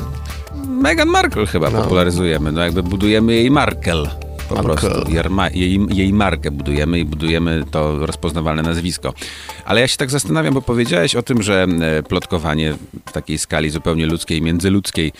Meghan 0.68 1.08
Markle 1.08 1.46
chyba 1.46 1.70
No. 1.70 1.82
popularyzujemy, 1.82 2.52
no 2.52 2.62
jakby 2.64 2.84
budujemy 2.84 3.34
jej 3.34 3.52
Markel. 3.52 4.10
Po 4.56 4.64
Markle. 4.64 4.90
prostu. 4.90 5.12
Jej, 5.12 5.24
jej, 5.54 5.80
jej 5.90 6.14
markę 6.14 6.52
budujemy 6.52 7.00
i 7.00 7.06
budujemy 7.06 7.64
to 7.72 8.06
rozpoznawalne 8.06 8.62
nazwisko. 8.62 9.14
Ale 9.66 9.82
ja 9.82 9.88
się 9.88 9.98
tak 9.98 10.10
zastanawiam, 10.10 10.54
bo 10.54 10.62
powiedziałeś 10.62 11.16
o 11.16 11.24
tym, 11.24 11.44
że 11.44 11.68
e, 11.82 12.04
plotkowanie 12.04 12.74
w 13.06 13.12
takiej 13.12 13.38
skali 13.38 13.70
zupełnie 13.70 14.06
ludzkiej, 14.06 14.42
międzyludzkiej 14.42 15.12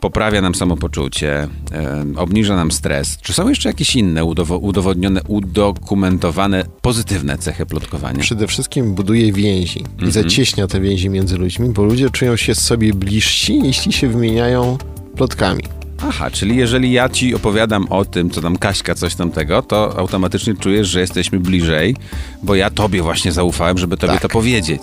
poprawia 0.00 0.40
nam 0.40 0.54
samopoczucie, 0.54 1.48
e, 1.72 2.04
obniża 2.16 2.56
nam 2.56 2.70
stres. 2.72 3.18
Czy 3.22 3.32
są 3.32 3.48
jeszcze 3.48 3.68
jakieś 3.68 3.96
inne 3.96 4.24
udowo- 4.24 4.58
udowodnione, 4.62 5.20
udokumentowane 5.28 6.64
pozytywne 6.82 7.38
cechy 7.38 7.66
plotkowania? 7.66 8.20
Przede 8.20 8.46
wszystkim 8.46 8.94
buduje 8.94 9.32
więzi 9.32 9.84
i 10.08 10.10
zacieśnia 10.10 10.66
te 10.66 10.80
więzi 10.80 11.10
między 11.10 11.36
ludźmi, 11.38 11.68
bo 11.68 11.84
ludzie 11.84 12.10
czują 12.10 12.36
się 12.36 12.54
sobie 12.54 12.94
bliżsi, 12.94 13.60
jeśli 13.64 13.92
się 13.92 14.08
wymieniają 14.08 14.78
plotkami. 15.16 15.62
Aha, 16.08 16.30
czyli 16.30 16.56
jeżeli 16.56 16.92
ja 16.92 17.08
ci 17.08 17.34
opowiadam 17.34 17.86
o 17.90 18.04
tym, 18.04 18.30
co 18.30 18.40
tam 18.40 18.56
Kaśka, 18.56 18.94
coś 18.94 19.14
tam 19.14 19.30
tego, 19.30 19.62
to 19.62 19.98
automatycznie 19.98 20.54
czujesz, 20.54 20.88
że 20.88 21.00
jesteśmy 21.00 21.40
bliżej, 21.40 21.96
bo 22.42 22.54
ja 22.54 22.70
tobie 22.70 23.02
właśnie 23.02 23.32
zaufałem, 23.32 23.78
żeby 23.78 23.96
tobie 23.96 24.12
Tak. 24.12 24.22
to 24.22 24.28
powiedzieć. 24.28 24.82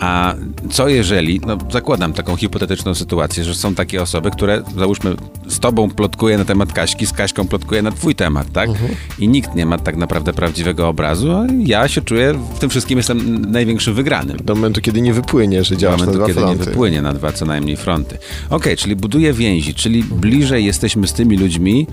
A 0.00 0.34
co 0.70 0.88
jeżeli, 0.88 1.40
no 1.46 1.58
zakładam 1.72 2.12
taką 2.12 2.36
hipotetyczną 2.36 2.94
sytuację, 2.94 3.44
że 3.44 3.54
są 3.54 3.74
takie 3.74 4.02
osoby, 4.02 4.30
które 4.30 4.62
załóżmy 4.76 5.14
z 5.48 5.58
tobą 5.58 5.90
plotkuje 5.90 6.38
na 6.38 6.44
temat 6.44 6.72
Kaśki, 6.72 7.06
z 7.06 7.12
Kaśką 7.12 7.48
plotkuje 7.48 7.82
na 7.82 7.92
twój 7.92 8.14
temat, 8.14 8.52
tak? 8.52 8.70
I 9.18 9.28
nikt 9.28 9.54
nie 9.54 9.66
ma 9.66 9.78
tak 9.78 9.96
naprawdę 9.96 10.32
prawdziwego 10.32 10.88
obrazu, 10.88 11.32
a 11.32 11.46
ja 11.64 11.88
się 11.88 12.00
czuję, 12.00 12.34
w 12.54 12.58
tym 12.58 12.70
wszystkim 12.70 12.98
jestem 12.98 13.50
największym 13.50 13.94
wygranym. 13.94 14.36
Do 14.44 14.54
momentu, 14.54 14.80
kiedy 14.80 15.00
nie 15.00 15.12
wypłynie, 15.12 15.64
że 15.64 15.76
działasz 15.76 16.00
na 16.00 16.06
momentu, 16.06 16.18
dwa 16.18 16.26
kiedy 16.26 16.40
fronty. 16.40 16.58
nie 16.58 16.64
wypłynie 16.64 17.02
na 17.02 17.12
dwa 17.12 17.32
co 17.32 17.46
najmniej 17.46 17.76
fronty. 17.76 18.18
Okej, 18.50 18.76
czyli 18.76 18.96
buduje 18.96 19.32
więzi, 19.32 19.74
czyli 19.74 20.04
bliżej 20.04 20.64
jesteśmy 20.64 21.06
z 21.06 21.12
tymi 21.12 21.36
ludźmi 21.36 21.86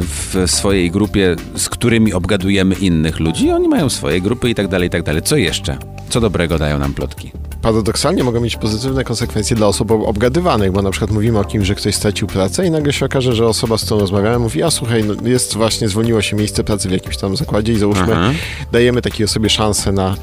w 0.00 0.42
swojej 0.46 0.90
grupie, 0.90 1.36
z 1.56 1.68
którymi 1.68 2.12
obgadujemy 2.12 2.74
innych 2.74 3.20
ludzi. 3.20 3.50
Oni 3.50 3.68
mają 3.68 3.88
swoje 3.90 4.20
grupy 4.20 4.50
i 4.50 4.54
tak 4.54 4.68
dalej, 4.68 4.86
i 4.88 4.90
tak 4.90 5.02
dalej. 5.02 5.22
Co 5.22 5.36
jeszcze? 5.36 5.76
Co 6.08 6.20
dobrego 6.20 6.58
dają 6.58 6.78
nam 6.78 6.94
plotki? 6.94 7.30
Paradoksalnie 7.62 8.24
mogą 8.24 8.40
mieć 8.40 8.56
pozytywne 8.56 9.04
konsekwencje 9.04 9.56
dla 9.56 9.66
osób 9.66 9.90
obgadywanych, 9.90 10.72
bo 10.72 10.82
na 10.82 10.90
przykład 10.90 11.10
mówimy 11.10 11.38
o 11.38 11.44
kimś, 11.44 11.66
że 11.66 11.74
ktoś 11.74 11.94
stracił 11.94 12.26
pracę 12.28 12.66
i 12.66 12.70
nagle 12.70 12.92
się 12.92 13.06
okaże, 13.06 13.32
że 13.34 13.46
osoba, 13.46 13.78
z 13.78 13.84
którą 13.84 14.00
rozmawiałem, 14.00 14.42
mówi, 14.42 14.62
a 14.62 14.70
słuchaj, 14.70 15.04
no 15.04 15.14
jest 15.28 15.54
właśnie, 15.56 15.88
zwolniło 15.88 16.22
się 16.22 16.36
miejsce 16.36 16.64
pracy 16.64 16.88
w 16.88 16.92
jakimś 16.92 17.16
tam 17.16 17.36
zakładzie 17.36 17.72
i 17.72 17.76
załóżmy, 17.78 18.12
Aha. 18.16 18.30
dajemy 18.72 19.02
takiej 19.02 19.24
osobie 19.24 19.50
szansę 19.50 19.92
na 19.92 20.14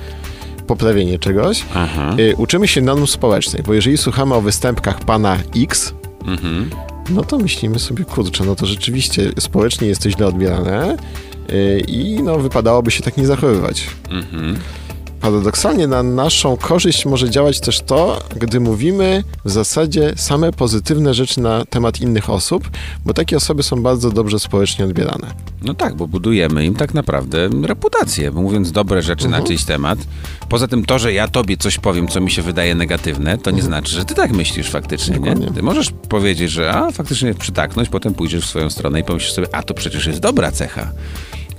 poprawienie 0.67 1.19
czegoś. 1.19 1.63
Aha. 1.75 2.15
Y, 2.19 2.36
Uczymy 2.38 2.67
się 2.67 2.82
norm 2.82 3.08
społecznych, 3.08 3.62
bo 3.63 3.73
jeżeli 3.73 3.97
słuchamy 3.97 4.36
o 4.36 4.41
występkach 4.41 4.99
pana 4.99 5.38
X, 5.58 5.93
Mhm. 6.25 6.69
No 7.10 7.24
to 7.24 7.38
myślimy 7.38 7.80
sobie, 7.80 8.06
kurczę, 8.06 8.44
no 8.46 8.56
to 8.56 8.66
rzeczywiście 8.66 9.32
społecznie 9.40 9.88
jest 9.88 10.04
to 10.04 10.10
źle 10.10 10.28
odbierane 10.28 10.98
y, 11.50 11.84
i 11.88 12.24
no 12.24 12.40
wypadałoby 12.40 12.92
się 12.92 13.04
tak 13.04 13.18
nie 13.18 13.26
zachowywać. 13.26 13.88
Mhm. 14.10 14.60
Paradoksalnie 15.22 15.88
na 15.88 16.04
naszą 16.04 16.58
korzyść 16.58 17.06
może 17.06 17.30
działać 17.30 17.60
też 17.60 17.80
to, 17.82 18.20
gdy 18.36 18.60
mówimy 18.60 19.24
w 19.46 19.50
zasadzie 19.52 20.14
same 20.16 20.52
pozytywne 20.52 21.14
rzeczy 21.14 21.40
na 21.42 21.66
temat 21.66 22.02
innych 22.02 22.30
osób, 22.30 22.70
bo 23.06 23.14
takie 23.14 23.38
osoby 23.38 23.64
są 23.64 23.84
bardzo 23.84 24.12
dobrze 24.12 24.40
społecznie 24.40 24.86
odbierane. 24.86 25.28
No 25.62 25.74
tak, 25.74 25.96
bo 25.96 26.08
budujemy 26.08 26.66
im 26.66 26.76
tak 26.76 26.94
naprawdę 26.94 27.50
reputację, 27.64 28.32
bo 28.32 28.42
mówiąc 28.42 28.72
dobre 28.72 29.02
rzeczy 29.02 29.26
Mhm. 29.26 29.42
na 29.44 29.48
czyjś 29.48 29.64
temat. 29.64 30.00
Poza 30.50 30.68
tym 30.68 30.86
to, 30.86 31.00
że 31.00 31.14
ja 31.14 31.28
tobie 31.28 31.58
coś 31.58 31.78
powiem, 31.78 32.08
co 32.08 32.22
mi 32.22 32.32
się 32.32 32.42
wydaje 32.42 32.76
negatywne, 32.76 33.38
to 33.38 33.52
nie 33.52 33.62
znaczy, 33.62 33.96
że 33.96 34.06
ty 34.06 34.16
tak 34.16 34.32
myślisz 34.32 34.70
faktycznie, 34.70 35.20
nie? 35.20 35.32
Mhm. 35.32 35.54
Ty 35.54 35.64
możesz 35.64 35.92
powiedzieć, 36.10 36.52
że 36.52 36.72
a, 36.74 36.92
faktycznie 36.92 37.34
przytaknąć, 37.34 37.90
potem 37.90 38.14
pójdziesz 38.14 38.46
w 38.46 38.50
swoją 38.50 38.70
stronę 38.70 39.00
i 39.00 39.04
pomyślisz 39.04 39.34
sobie, 39.34 39.48
a 39.56 39.64
to 39.64 39.74
przecież 39.74 40.06
jest 40.06 40.20
dobra 40.20 40.52
cecha. 40.52 40.92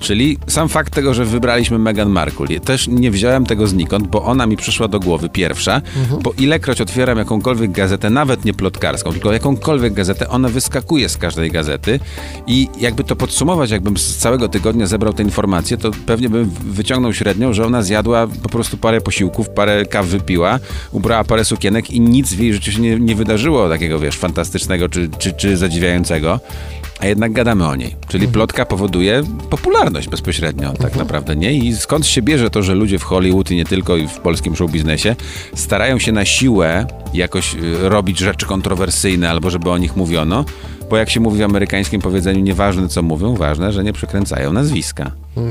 Czyli 0.02 0.38
sam 0.46 0.68
fakt 0.68 0.94
tego, 0.94 1.14
że 1.14 1.24
wybraliśmy 1.24 1.78
Meghan 1.78 2.08
Markle, 2.08 2.60
też 2.60 2.88
nie 2.88 3.10
wziąłem 3.10 3.46
tego 3.46 3.66
znikąd, 3.66 4.06
bo 4.06 4.24
ona 4.24 4.46
mi 4.46 4.56
przyszła 4.56 4.88
do 4.88 5.00
głowy 5.00 5.28
pierwsza, 5.28 5.82
bo 6.22 6.32
ilekroć 6.38 6.80
otwieram 6.80 7.18
jakąkolwiek 7.18 7.72
gazetę, 7.72 8.10
nawet 8.10 8.44
nie 8.44 8.54
plotkarską, 8.54 9.12
tylko 9.12 9.32
jakąkolwiek 9.32 9.92
gazetę, 9.92 10.28
ona 10.28 10.48
wyskakuje 10.48 11.08
z 11.08 11.16
każdej 11.16 11.50
gazety. 11.50 12.00
I 12.46 12.68
jakby 12.80 13.04
to 13.04 13.16
podsumować, 13.16 13.70
jakbym 13.70 13.96
z 13.96 14.16
całego 14.16 14.48
tygodnia 14.48 14.86
zebrał 14.86 15.12
te 15.12 15.22
informacje, 15.22 15.76
to 15.76 15.90
pewnie 16.06 16.28
bym 16.28 16.50
wyciągnął 16.64 17.12
średnią, 17.12 17.52
że 17.52 17.66
ona 17.66 17.82
zjadła 17.82 18.26
po 18.42 18.48
prostu 18.48 18.76
parę 18.76 19.00
posiłków, 19.00 19.48
parę 19.48 19.86
kaw 19.86 20.06
wypiła, 20.06 20.58
ubrała 20.92 21.24
parę 21.24 21.44
sukienek 21.44 21.90
i 21.90 22.00
nic 22.00 22.32
w 22.32 22.38
jej 22.38 22.52
życiu 22.52 22.72
się 22.72 22.80
nie, 22.80 23.00
nie 23.00 23.14
wydarzyło 23.14 23.68
takiego, 23.68 23.98
wiesz, 23.98 24.18
fantastycznego 24.18 24.88
czy, 24.88 25.08
czy, 25.18 25.32
czy 25.32 25.56
zadziwiającego 25.56 26.40
a 27.02 27.06
jednak 27.06 27.32
gadamy 27.32 27.66
o 27.66 27.76
niej. 27.76 27.96
Czyli 28.08 28.28
plotka 28.28 28.66
powoduje 28.66 29.22
popularność 29.50 30.08
bezpośrednio, 30.08 30.72
tak 30.72 30.96
naprawdę, 30.96 31.36
nie? 31.36 31.52
I 31.52 31.76
skąd 31.76 32.06
się 32.06 32.22
bierze 32.22 32.50
to, 32.50 32.62
że 32.62 32.74
ludzie 32.74 32.98
w 32.98 33.02
Hollywood 33.02 33.50
i 33.50 33.56
nie 33.56 33.64
tylko, 33.64 33.96
i 33.96 34.08
w 34.08 34.18
polskim 34.18 34.56
show 34.56 34.70
biznesie 34.70 35.16
starają 35.54 35.98
się 35.98 36.12
na 36.12 36.24
siłę 36.24 36.86
jakoś 37.14 37.54
y, 37.54 37.88
robić 37.88 38.18
rzeczy 38.18 38.46
kontrowersyjne 38.46 39.30
albo 39.30 39.50
żeby 39.50 39.70
o 39.70 39.78
nich 39.78 39.96
mówiono, 39.96 40.44
bo 40.90 40.96
jak 40.96 41.10
się 41.10 41.20
mówi 41.20 41.38
w 41.38 41.42
amerykańskim 41.42 42.00
powiedzeniu, 42.00 42.40
nieważne 42.40 42.88
co 42.88 43.02
mówią, 43.02 43.34
ważne, 43.34 43.72
że 43.72 43.84
nie 43.84 43.92
przekręcają 43.92 44.52
nazwiska. 44.52 45.10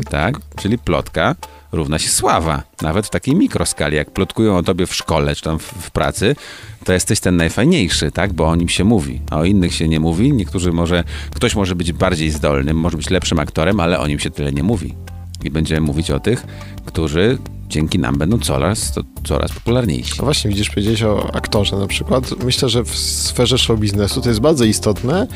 Tak? 0.10 0.40
Czyli 0.56 0.78
plotka 0.78 1.36
równa 1.72 2.00
się 2.00 2.10
sława. 2.10 2.64
Nawet 2.82 3.08
w 3.08 3.10
takiej 3.10 3.36
mikroskali, 3.36 3.96
jak 3.96 4.12
plotkują 4.12 4.58
o 4.58 4.64
tobie 4.64 4.88
w 4.88 4.96
szkole 4.96 5.36
czy 5.36 5.42
tam 5.42 5.60
w, 5.60 5.64
w 5.64 5.92
pracy, 5.92 6.36
to 6.84 6.94
jesteś 6.94 7.20
ten 7.20 7.38
najfajniejszy, 7.38 8.12
tak? 8.12 8.34
Bo 8.34 8.48
o 8.48 8.56
nim 8.56 8.70
się 8.70 8.84
mówi, 8.84 9.22
a 9.30 9.38
o 9.38 9.46
innych 9.46 9.74
się 9.74 9.88
nie 9.88 10.00
mówi. 10.00 10.34
Niektórzy 10.34 10.72
może, 10.72 11.04
ktoś 11.36 11.56
może 11.56 11.76
być 11.76 11.92
bardziej 11.92 12.32
zdolnym, 12.32 12.78
może 12.78 12.98
być 12.98 13.10
lepszym 13.10 13.40
aktorem, 13.40 13.80
ale 13.80 14.00
o 14.00 14.08
nim 14.08 14.20
się 14.20 14.30
tyle 14.30 14.52
nie 14.52 14.64
mówi. 14.64 14.96
I 15.44 15.52
będziemy 15.52 15.82
mówić 15.82 16.12
o 16.12 16.20
tych, 16.20 16.46
którzy 16.86 17.38
dzięki 17.68 18.00
nam 18.00 18.18
będą 18.18 18.40
coraz, 18.40 18.94
to, 18.94 19.02
coraz 19.24 19.52
popularniejsi. 19.52 20.14
No 20.18 20.24
właśnie, 20.24 20.50
widzisz, 20.50 20.70
powiedziałeś 20.70 21.04
o 21.04 21.36
aktorze 21.36 21.76
na 21.76 21.88
przykład. 21.88 22.44
Myślę, 22.44 22.70
że 22.70 22.84
w 22.84 22.98
sferze 22.98 23.58
show 23.58 23.80
biznesu 23.80 24.22
to 24.22 24.30
jest 24.30 24.42
bardzo 24.42 24.66
istotne, 24.66 25.28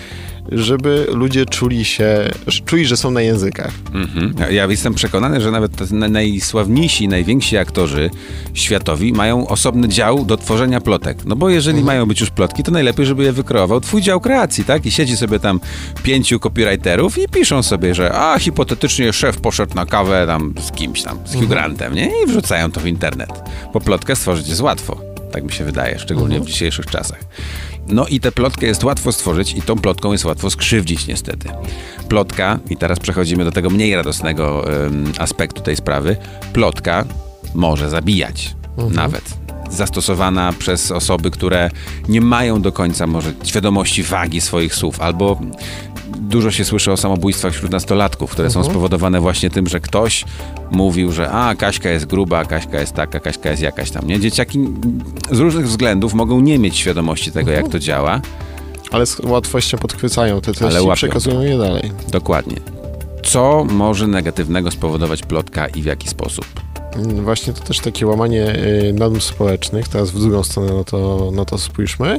żeby 0.52 1.08
ludzie 1.14 1.46
czuli 1.46 1.86
się, 1.86 2.30
czuli, 2.66 2.86
że 2.86 2.98
są 2.98 3.12
na 3.12 3.22
językach. 3.22 3.72
Mhm. 3.94 4.34
Ja- 4.52 4.66
jestem 4.66 4.94
przekonany, 4.94 5.42
że 5.42 5.52
nawet 5.52 5.92
najsławniejsi, 5.92 7.08
najwięksi 7.08 7.58
aktorzy 7.58 8.10
światowi 8.54 9.14
mają 9.14 9.48
osobny 9.48 9.88
dział 9.88 10.26
do 10.26 10.38
tworzenia 10.38 10.82
plotek. 10.82 11.26
No 11.26 11.36
bo 11.36 11.50
jeżeli 11.50 11.84
mają 11.84 12.06
być 12.06 12.22
już 12.22 12.30
plotki, 12.30 12.64
to 12.64 12.72
najlepiej, 12.72 13.06
żeby 13.06 13.24
je 13.24 13.32
wykreował 13.32 13.82
twój 13.82 14.02
dział 14.02 14.22
kreacji, 14.22 14.64
tak? 14.64 14.86
I 14.86 14.92
siedzi 14.92 15.18
sobie 15.18 15.40
tam 15.40 15.60
pięciu 16.04 16.40
copywriterów 16.40 17.18
i 17.18 17.28
piszą 17.28 17.64
sobie, 17.64 17.96
że 17.96 18.14
a, 18.14 18.40
hipotetycznie 18.40 19.14
szef 19.14 19.38
poszedł 19.38 19.76
na 19.76 19.86
kawę 19.86 20.24
tam 20.28 20.54
z 20.60 20.72
kimś 20.72 21.04
tam, 21.04 21.18
z 21.26 21.36
Hugh 21.36 21.46
Grantem, 21.50 21.96
nie? 21.96 22.12
I 22.24 22.28
wrzucają 22.28 22.72
to 22.72 22.80
w 22.82 22.88
internet. 22.88 23.30
Bo 23.74 23.80
plotkę 23.82 24.16
stworzyć 24.16 24.48
jest 24.48 24.62
łatwo. 24.62 25.02
Tak 25.32 25.44
mi 25.44 25.52
się 25.52 25.64
wydaje, 25.64 26.00
szczególnie 26.00 26.40
w 26.40 26.46
dzisiejszych 26.46 26.86
czasach. 26.86 27.20
No 27.88 28.08
i 28.08 28.20
tę 28.20 28.32
plotkę 28.32 28.66
jest 28.66 28.84
łatwo 28.84 29.12
stworzyć 29.12 29.54
i 29.54 29.62
tą 29.62 29.76
plotką 29.76 30.12
jest 30.12 30.26
łatwo 30.26 30.50
skrzywdzić 30.50 31.08
niestety. 31.08 31.50
Plotka, 32.10 32.60
i 32.70 32.78
teraz 32.78 33.00
przechodzimy 33.00 33.44
do 33.44 33.52
tego 33.52 33.70
mniej 33.70 33.96
radosnego 33.96 34.72
em, 34.86 35.12
aspektu 35.20 35.62
tej 35.62 35.76
sprawy, 35.76 36.18
plotka 36.54 37.06
może 37.56 37.90
zabijać 37.90 38.56
nawet. 38.90 39.24
Zastosowana 39.70 40.54
przez 40.54 40.92
osoby, 40.92 41.32
które 41.32 41.70
nie 42.10 42.22
mają 42.22 42.62
do 42.62 42.72
końca 42.72 43.08
może 43.08 43.34
świadomości 43.44 44.04
wagi 44.04 44.42
swoich 44.42 44.76
słów, 44.76 45.02
albo 45.02 45.40
dużo 46.08 46.52
się 46.52 46.66
słyszy 46.66 46.92
o 46.92 46.98
samobójstwach 46.98 47.54
wśród 47.54 47.72
nastolatków, 47.72 48.32
które 48.32 48.50
są 48.50 48.64
spowodowane 48.64 49.22
właśnie 49.22 49.50
tym, 49.50 49.68
że 49.68 49.80
ktoś 49.80 50.26
mówił, 50.72 51.12
że 51.12 51.32
a, 51.32 51.56
Kaśka 51.56 51.90
jest 51.90 52.06
gruba, 52.06 52.46
Kaśka 52.46 52.80
jest 52.80 52.94
taka, 52.94 53.20
Kaśka 53.20 53.50
jest 53.50 53.62
jakaś 53.62 53.92
tam, 53.92 54.08
nie? 54.08 54.20
Dzieciaki 54.20 54.60
z 55.32 55.40
różnych 55.40 55.68
względów 55.68 56.14
mogą 56.14 56.40
nie 56.40 56.60
mieć 56.60 56.78
świadomości 56.78 57.32
tego, 57.32 57.52
jak 57.52 57.70
to 57.70 57.80
działa. 57.80 58.22
Ale 58.92 59.06
z 59.06 59.20
łatwością 59.20 59.78
podchwycają 59.78 60.42
te 60.42 60.54
treści 60.54 60.78
Ale 60.78 60.94
i 60.94 60.96
przekazują 60.96 61.42
je 61.42 61.58
dalej. 61.58 61.92
Dokładnie. 62.12 62.58
Co 63.24 63.66
może 63.70 64.08
negatywnego 64.08 64.72
spowodować 64.72 65.24
plotka 65.24 65.68
i 65.68 65.82
w 65.82 65.86
jaki 65.86 66.08
sposób? 66.08 66.46
Właśnie 67.24 67.54
to 67.54 67.62
też 67.64 67.80
takie 67.80 68.08
łamanie 68.08 68.56
y, 68.90 68.94
norm 68.94 69.20
społecznych. 69.22 69.88
Teraz 69.88 70.12
w 70.12 70.20
drugą 70.20 70.44
stronę 70.44 70.74
na 70.74 70.84
to, 70.84 71.32
na 71.34 71.46
to 71.46 71.58
spójrzmy. 71.58 72.18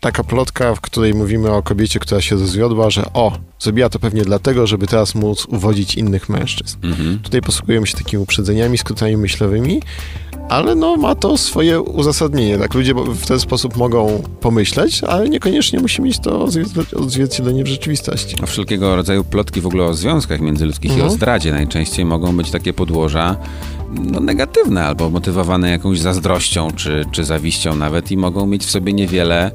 Taka 0.00 0.24
plotka, 0.24 0.74
w 0.74 0.80
której 0.80 1.14
mówimy 1.14 1.50
o 1.52 1.62
kobiecie, 1.62 1.98
która 2.00 2.20
się 2.20 2.36
rozwiodła, 2.36 2.90
że 2.90 3.12
o, 3.12 3.32
zrobiła 3.60 3.88
to 3.88 3.98
pewnie 3.98 4.22
dlatego, 4.22 4.66
żeby 4.66 4.86
teraz 4.86 5.14
móc 5.14 5.46
uwodzić 5.46 5.94
innych 5.94 6.28
mężczyzn. 6.28 6.76
Mhm. 6.82 7.18
Tutaj 7.22 7.40
posługujemy 7.42 7.86
się 7.86 7.96
takimi 7.98 8.22
uprzedzeniami, 8.22 8.78
skrótami 8.78 9.16
myślowymi, 9.16 9.82
ale 10.48 10.74
no 10.74 10.96
ma 10.96 11.14
to 11.14 11.38
swoje 11.38 11.80
uzasadnienie. 11.80 12.58
Tak, 12.58 12.74
ludzie 12.74 12.94
w 12.94 13.26
ten 13.26 13.40
sposób 13.40 13.76
mogą 13.76 14.22
pomyśleć, 14.40 15.04
ale 15.04 15.28
niekoniecznie 15.28 15.78
musi 15.80 16.02
mieć 16.02 16.18
to 16.18 16.38
odzwierciedle- 16.46 16.96
odzwierciedlenie 16.96 17.64
w 17.64 17.66
rzeczywistości. 17.66 18.36
Wszelkiego 18.46 18.96
rodzaju 18.96 19.24
plotki 19.24 19.60
w 19.60 19.66
ogóle 19.66 19.84
o 19.84 19.94
związkach 19.94 20.40
międzyludzkich 20.40 20.90
i 20.90 20.94
Mhm. 20.94 21.10
o 21.12 21.14
zdradzie 21.14 21.52
najczęściej 21.52 22.04
mogą 22.04 22.36
być 22.36 22.50
takie 22.50 22.72
podłoża 22.72 23.36
no, 24.04 24.20
negatywne 24.20 24.84
albo 24.84 25.10
motywowane 25.10 25.70
jakąś 25.70 26.00
zazdrością 26.00 26.70
czy, 26.70 27.04
czy 27.12 27.24
zawiścią 27.24 27.76
nawet 27.76 28.10
i 28.10 28.16
mogą 28.16 28.46
mieć 28.46 28.64
w 28.64 28.70
sobie 28.70 28.92
niewiele, 28.92 29.50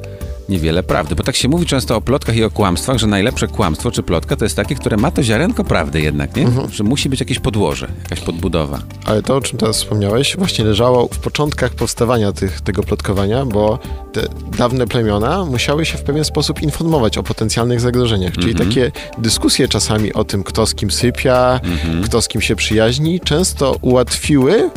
niewiele 0.51 0.83
prawdy. 0.83 1.15
Bo 1.15 1.23
tak 1.23 1.35
się 1.35 1.47
mówi 1.47 1.65
często 1.65 1.95
o 1.95 2.01
plotkach 2.01 2.35
i 2.35 2.43
o 2.43 2.51
kłamstwach, 2.51 2.97
że 2.97 3.07
najlepsze 3.07 3.47
kłamstwo 3.47 3.91
czy 3.91 4.03
plotka 4.03 4.35
to 4.35 4.45
jest 4.45 4.55
takie, 4.55 4.75
które 4.75 4.97
ma 4.97 5.11
to 5.11 5.23
ziarenko 5.23 5.63
prawdy 5.63 6.01
jednak, 6.01 6.35
nie? 6.35 6.43
Mhm. 6.43 6.71
Że 6.71 6.83
musi 6.83 7.09
być 7.09 7.19
jakieś 7.19 7.39
podłoże, 7.39 7.87
jakaś 8.03 8.19
podbudowa. 8.19 8.79
Ale 9.05 9.23
to, 9.23 9.35
o 9.35 9.41
czym 9.41 9.59
teraz 9.59 9.77
wspomniałeś, 9.77 10.37
właśnie 10.37 10.65
leżało 10.65 11.07
w 11.07 11.19
początkach 11.19 11.71
powstawania 11.71 12.31
tych, 12.31 12.61
tego 12.61 12.83
plotkowania, 12.83 13.45
bo 13.45 13.79
te 14.13 14.21
dawne 14.57 14.87
plemiona 14.87 15.45
musiały 15.45 15.85
się 15.85 15.97
w 15.97 16.03
pewien 16.03 16.23
sposób 16.23 16.61
informować 16.61 17.17
o 17.17 17.23
potencjalnych 17.23 17.79
zagrożeniach. 17.79 18.33
Czyli 18.33 18.55
takie 18.55 18.91
dyskusje 19.17 19.67
czasami 19.67 20.13
o 20.13 20.23
tym, 20.23 20.43
kto 20.43 20.65
z 20.65 20.75
kim 20.75 20.91
sypia, 20.91 21.59
kto 22.03 22.21
z 22.21 22.27
kim 22.27 22.41
się 22.41 22.55
przyjaźni, 22.55 23.19
często 23.19 23.77
ułatwiły 23.81 24.69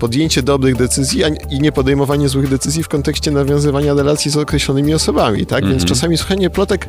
podjęcie 0.00 0.42
dobrych 0.42 0.76
decyzji 0.76 1.22
i 1.50 1.60
nie 1.60 1.72
podejmowanie 1.72 2.28
złych 2.28 2.48
decyzji 2.48 2.82
w 2.82 2.88
kontekście 2.88 3.30
nawiązywania 3.30 3.94
relacji 3.94 4.30
z 4.30 4.36
określonymi 4.36 4.94
osobami, 4.94 5.46
tak? 5.46 5.66
Więc 5.66 5.84
czasami 5.84 6.16
słuchanie 6.16 6.50
plotek 6.50 6.86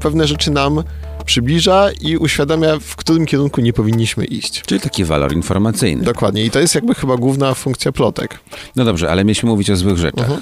pewne 0.00 0.26
rzeczy 0.26 0.50
nam 0.50 0.82
przybliża 1.24 1.90
i 2.00 2.16
uświadamia, 2.16 2.78
w 2.80 2.96
którym 2.96 3.26
kierunku 3.26 3.60
nie 3.60 3.72
powinniśmy 3.72 4.24
iść. 4.24 4.62
Czyli 4.62 4.80
taki 4.80 5.04
walor 5.04 5.32
informacyjny. 5.32 6.04
Dokładnie. 6.04 6.44
I 6.44 6.50
to 6.50 6.60
jest 6.60 6.74
jakby 6.74 6.94
chyba 6.94 7.16
główna 7.16 7.54
funkcja 7.54 7.92
plotek. 7.92 8.40
No 8.76 8.84
dobrze, 8.84 9.10
ale 9.10 9.24
mieliśmy 9.24 9.48
mówić 9.48 9.70
o 9.70 9.76
złych 9.76 9.98
rzeczach. 9.98 10.30
Mhm. 10.30 10.40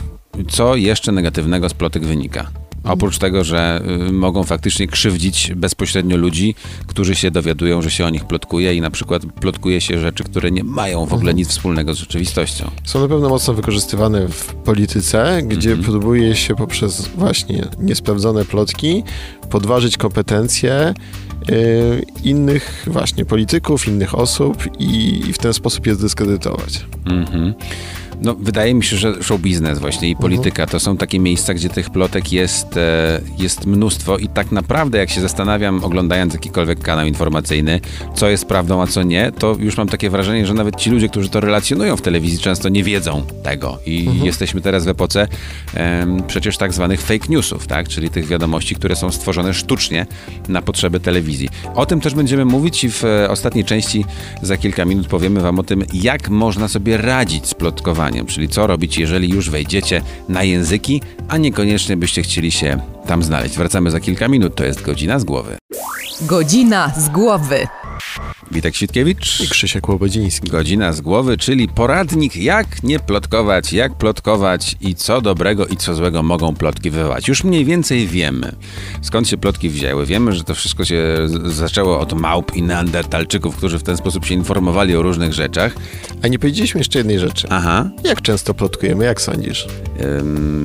Co 0.49 0.77
jeszcze 0.77 1.13
negatywnego 1.13 1.69
z 1.69 1.75
plotek 1.75 2.05
wynika? 2.05 2.51
Oprócz 2.87 3.19
tego, 3.19 3.45
że 3.45 3.83
y, 4.09 4.13
mogą 4.13 4.45
faktycznie 4.45 4.87
krzywdzić 4.87 5.53
bezpośrednio 5.57 6.17
ludzi, 6.17 6.55
którzy 6.87 7.15
się 7.15 7.31
dowiadują, 7.31 7.83
że 7.83 7.91
się 7.91 8.07
o 8.07 8.11
nich 8.11 8.25
plotkuje 8.25 8.75
i 8.75 8.81
na 8.81 8.91
przykład 8.91 9.23
plotkuje 9.41 9.81
się 9.81 9.99
rzeczy, 9.99 10.25
które 10.25 10.51
nie 10.51 10.65
mają 10.65 11.07
w 11.07 11.13
ogóle 11.13 11.35
nic 11.35 11.49
wspólnego 11.49 11.95
z 11.95 11.99
rzeczywistością. 11.99 12.71
Są 12.85 13.01
na 13.01 13.09
pewno 13.09 13.29
mocno 13.29 13.55
wykorzystywane 13.55 14.29
w 14.29 14.55
polityce, 14.55 15.43
gdzie 15.43 15.77
próbuje 15.77 16.37
się 16.37 16.55
poprzez 16.55 17.09
właśnie 17.09 17.65
niesprawdzone 17.81 18.45
plotki 18.45 19.03
podważyć 19.51 19.97
kompetencje 19.97 20.95
y, 21.51 22.05
innych 22.25 22.85
właśnie 22.87 23.25
polityków, 23.25 23.89
innych 23.89 24.15
osób 24.15 24.57
i, 24.79 25.23
i 25.29 25.33
w 25.33 25.39
ten 25.39 25.55
sposób 25.55 25.87
je 25.87 25.95
zdyskredytować. 25.95 26.87
Mhm. 27.07 27.55
No, 28.21 28.35
wydaje 28.35 28.75
mi 28.75 28.85
się, 28.85 28.97
że 28.97 29.23
show 29.23 29.41
biznes 29.41 29.79
właśnie 29.79 30.11
i 30.11 30.17
polityka 30.17 30.67
to 30.67 30.81
są 30.81 30.97
takie 30.97 31.19
miejsca, 31.19 31.55
gdzie 31.55 31.69
tych 31.69 31.91
plotek 31.91 32.33
jest, 32.33 32.77
e, 32.77 33.21
jest 33.39 33.67
mnóstwo 33.67 34.19
i 34.19 34.29
tak 34.29 34.53
naprawdę 34.53 34.99
jak 34.99 35.11
się 35.11 35.21
zastanawiam, 35.21 35.85
oglądając 35.85 36.35
jakikolwiek 36.35 36.81
kanał 36.81 37.07
informacyjny, 37.07 37.81
co 38.15 38.29
jest 38.29 38.45
prawdą, 38.45 38.83
a 38.83 38.87
co 38.87 39.03
nie, 39.03 39.33
to 39.39 39.57
już 39.59 39.77
mam 39.77 39.89
takie 39.89 40.11
wrażenie, 40.11 40.47
że 40.47 40.55
nawet 40.55 40.77
ci 40.77 40.91
ludzie, 40.91 41.09
którzy 41.09 41.29
to 41.29 41.41
relacjonują 41.41 41.97
w 41.97 42.03
telewizji 42.03 42.39
często 42.39 42.69
nie 42.69 42.85
wiedzą 42.85 43.23
tego 43.43 43.79
i 43.87 44.09
jesteśmy 44.23 44.61
teraz 44.61 44.85
w 44.85 44.89
epoce 44.89 45.29
em, 45.75 46.23
przecież 46.27 46.57
tak 46.57 46.73
zwanych 46.73 47.01
fake 47.01 47.27
newsów, 47.29 47.67
tak? 47.67 47.89
czyli 47.89 48.11
tych 48.11 48.27
wiadomości, 48.27 48.75
które 48.75 48.97
są 48.97 49.11
stworzone 49.11 49.55
sztucznie 49.55 50.07
na 50.49 50.63
potrzeby 50.63 51.01
telewizji. 51.01 51.49
O 51.75 51.87
tym 51.87 52.01
też 52.01 52.15
będziemy 52.15 52.45
mówić 52.45 52.85
i 52.85 52.91
w 52.91 53.05
e, 53.05 53.31
ostatniej 53.31 53.65
części 53.65 54.05
za 54.43 54.57
kilka 54.57 54.85
minut 54.85 55.07
powiemy 55.07 55.41
wam 55.41 55.59
o 55.59 55.63
tym, 55.63 55.85
jak 55.93 56.29
można 56.29 56.69
sobie 56.69 56.97
radzić 56.97 57.47
z 57.47 57.55
plotkowaniem, 57.55 58.06
czyli 58.27 58.49
co 58.49 58.67
robić, 58.67 58.99
jeżeli 58.99 59.29
już 59.29 59.51
wejdziecie 59.51 60.03
na 60.29 60.43
języki, 60.43 61.03
a 61.29 61.37
niekoniecznie 61.37 61.97
byście 61.97 62.23
chcieli 62.23 62.51
się 62.51 62.81
tam 63.07 63.23
znaleźć. 63.23 63.57
Wracamy 63.57 63.91
za 63.91 64.01
kilka 64.01 64.29
minut, 64.29 64.55
to 64.55 64.65
jest 64.65 64.83
godzina 64.83 65.19
z 65.19 65.25
głowy. 65.25 65.57
Godzina 66.21 66.93
z 66.99 67.09
głowy. 67.09 67.67
Witek 68.57 68.77
Świtkiewicz. 68.77 69.41
I 69.41 69.49
Krzysiek 69.49 69.89
Łobodziński. 69.89 70.49
Godzina 70.51 70.93
z 70.93 71.01
głowy, 71.01 71.37
czyli 71.37 71.69
poradnik, 71.69 72.37
jak 72.37 72.83
nie 72.83 72.99
plotkować, 73.01 73.73
jak 73.73 73.95
plotkować 73.95 74.77
i 74.81 74.95
co 74.95 75.21
dobrego 75.21 75.67
i 75.67 75.77
co 75.77 75.95
złego 75.95 76.23
mogą 76.23 76.55
plotki 76.55 76.91
wywołać. 76.91 77.29
Już 77.29 77.45
mniej 77.45 77.65
więcej 77.65 78.07
wiemy, 78.07 78.53
skąd 79.03 79.29
się 79.29 79.37
plotki 79.37 79.69
wzięły. 79.69 80.07
Wiemy, 80.07 80.33
że 80.33 80.45
to 80.45 80.55
wszystko 80.55 80.85
się 80.85 81.05
zaczęło 81.45 82.01
od 82.01 82.13
małp 82.13 82.57
i 82.57 82.63
neandertalczyków, 82.63 83.57
którzy 83.57 83.79
w 83.79 83.83
ten 83.83 83.97
sposób 83.97 84.25
się 84.27 84.35
informowali 84.35 84.97
o 84.97 85.03
różnych 85.03 85.33
rzeczach. 85.33 85.73
A 86.23 86.29
nie 86.29 86.39
powiedzieliśmy 86.39 86.81
jeszcze 86.81 86.99
jednej 86.99 87.19
rzeczy. 87.19 87.47
Aha, 87.51 87.91
Jak 88.05 88.23
często 88.23 88.55
plotkujemy, 88.55 89.05
jak 89.05 89.21
sądzisz? 89.21 89.67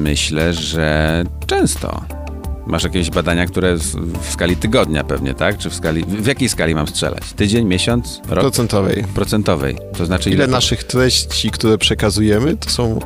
myślę, 0.03 0.53
że 0.53 1.23
często. 1.47 2.20
Masz 2.67 2.83
jakieś 2.83 3.09
badania, 3.09 3.45
które 3.45 3.75
w, 3.75 3.83
skali 4.29 4.55
tygodnia 4.55 5.03
pewnie, 5.03 5.33
tak? 5.33 5.57
Czy 5.57 5.69
w 5.69 5.75
skali... 5.75 6.03
W 6.07 6.25
jakiej 6.25 6.49
skali 6.49 6.75
mam 6.75 6.87
strzelać? 6.87 7.23
Tydzień, 7.35 7.65
miesiąc, 7.67 8.21
rok? 8.29 8.39
Procentowej. 8.43 9.03
Procentowej. 9.15 9.77
To 9.97 10.05
znaczy 10.05 10.29
Ile 10.29 10.45
to- 10.45 10.51
naszych 10.51 10.83
treści, 10.83 11.51
które 11.51 11.77
przekazujemy, 11.77 12.57
to 12.57 12.69
są 12.69 12.99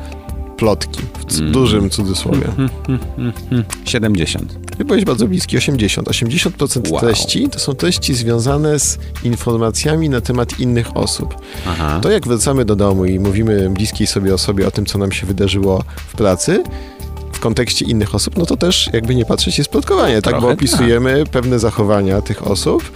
plotki, 0.58 1.02
w 1.30 1.40
Mm. 1.40 1.52
dużym 1.52 1.90
cudzysłowie. 1.90 2.48
70. 3.86 4.60
Ty 4.78 4.86
byłeś 4.86 5.06
bardzo 5.06 5.28
bliski, 5.28 5.58
80. 5.58 6.08
80% 6.08 6.92
Wow. 6.92 7.00
treści 7.02 7.50
to 7.50 7.60
są 7.60 7.74
treści 7.74 8.14
związane 8.14 8.80
z 8.80 8.98
informacjami 9.24 10.10
na 10.10 10.22
temat 10.22 10.60
innych 10.60 10.98
osób. 10.98 11.36
Aha. 11.68 12.00
To 12.02 12.12
jak 12.12 12.28
wracamy 12.28 12.66
do 12.66 12.76
domu 12.76 13.06
i 13.06 13.20
mówimy 13.20 13.70
bliskiej 13.70 14.08
sobie 14.08 14.34
osobie 14.34 14.68
o 14.68 14.72
tym, 14.72 14.86
co 14.86 14.98
nam 14.98 15.12
się 15.12 15.28
wydarzyło 15.28 15.84
w 16.08 16.16
pracy, 16.16 16.64
w 17.36 17.40
kontekście 17.40 17.86
innych 17.86 18.16
osób, 18.16 18.38
no 18.38 18.46
to 18.46 18.58
też 18.58 18.90
jakby 18.94 19.16
nie 19.16 19.26
patrzeć 19.26 19.58
jest 19.58 19.70
plotkowanie, 19.70 20.16
tak? 20.16 20.24
Trochę 20.24 20.42
Bo 20.42 20.48
tak. 20.48 20.58
opisujemy 20.58 21.24
pewne 21.32 21.60
zachowania 21.60 22.22
tych 22.22 22.48
osób 22.48 22.92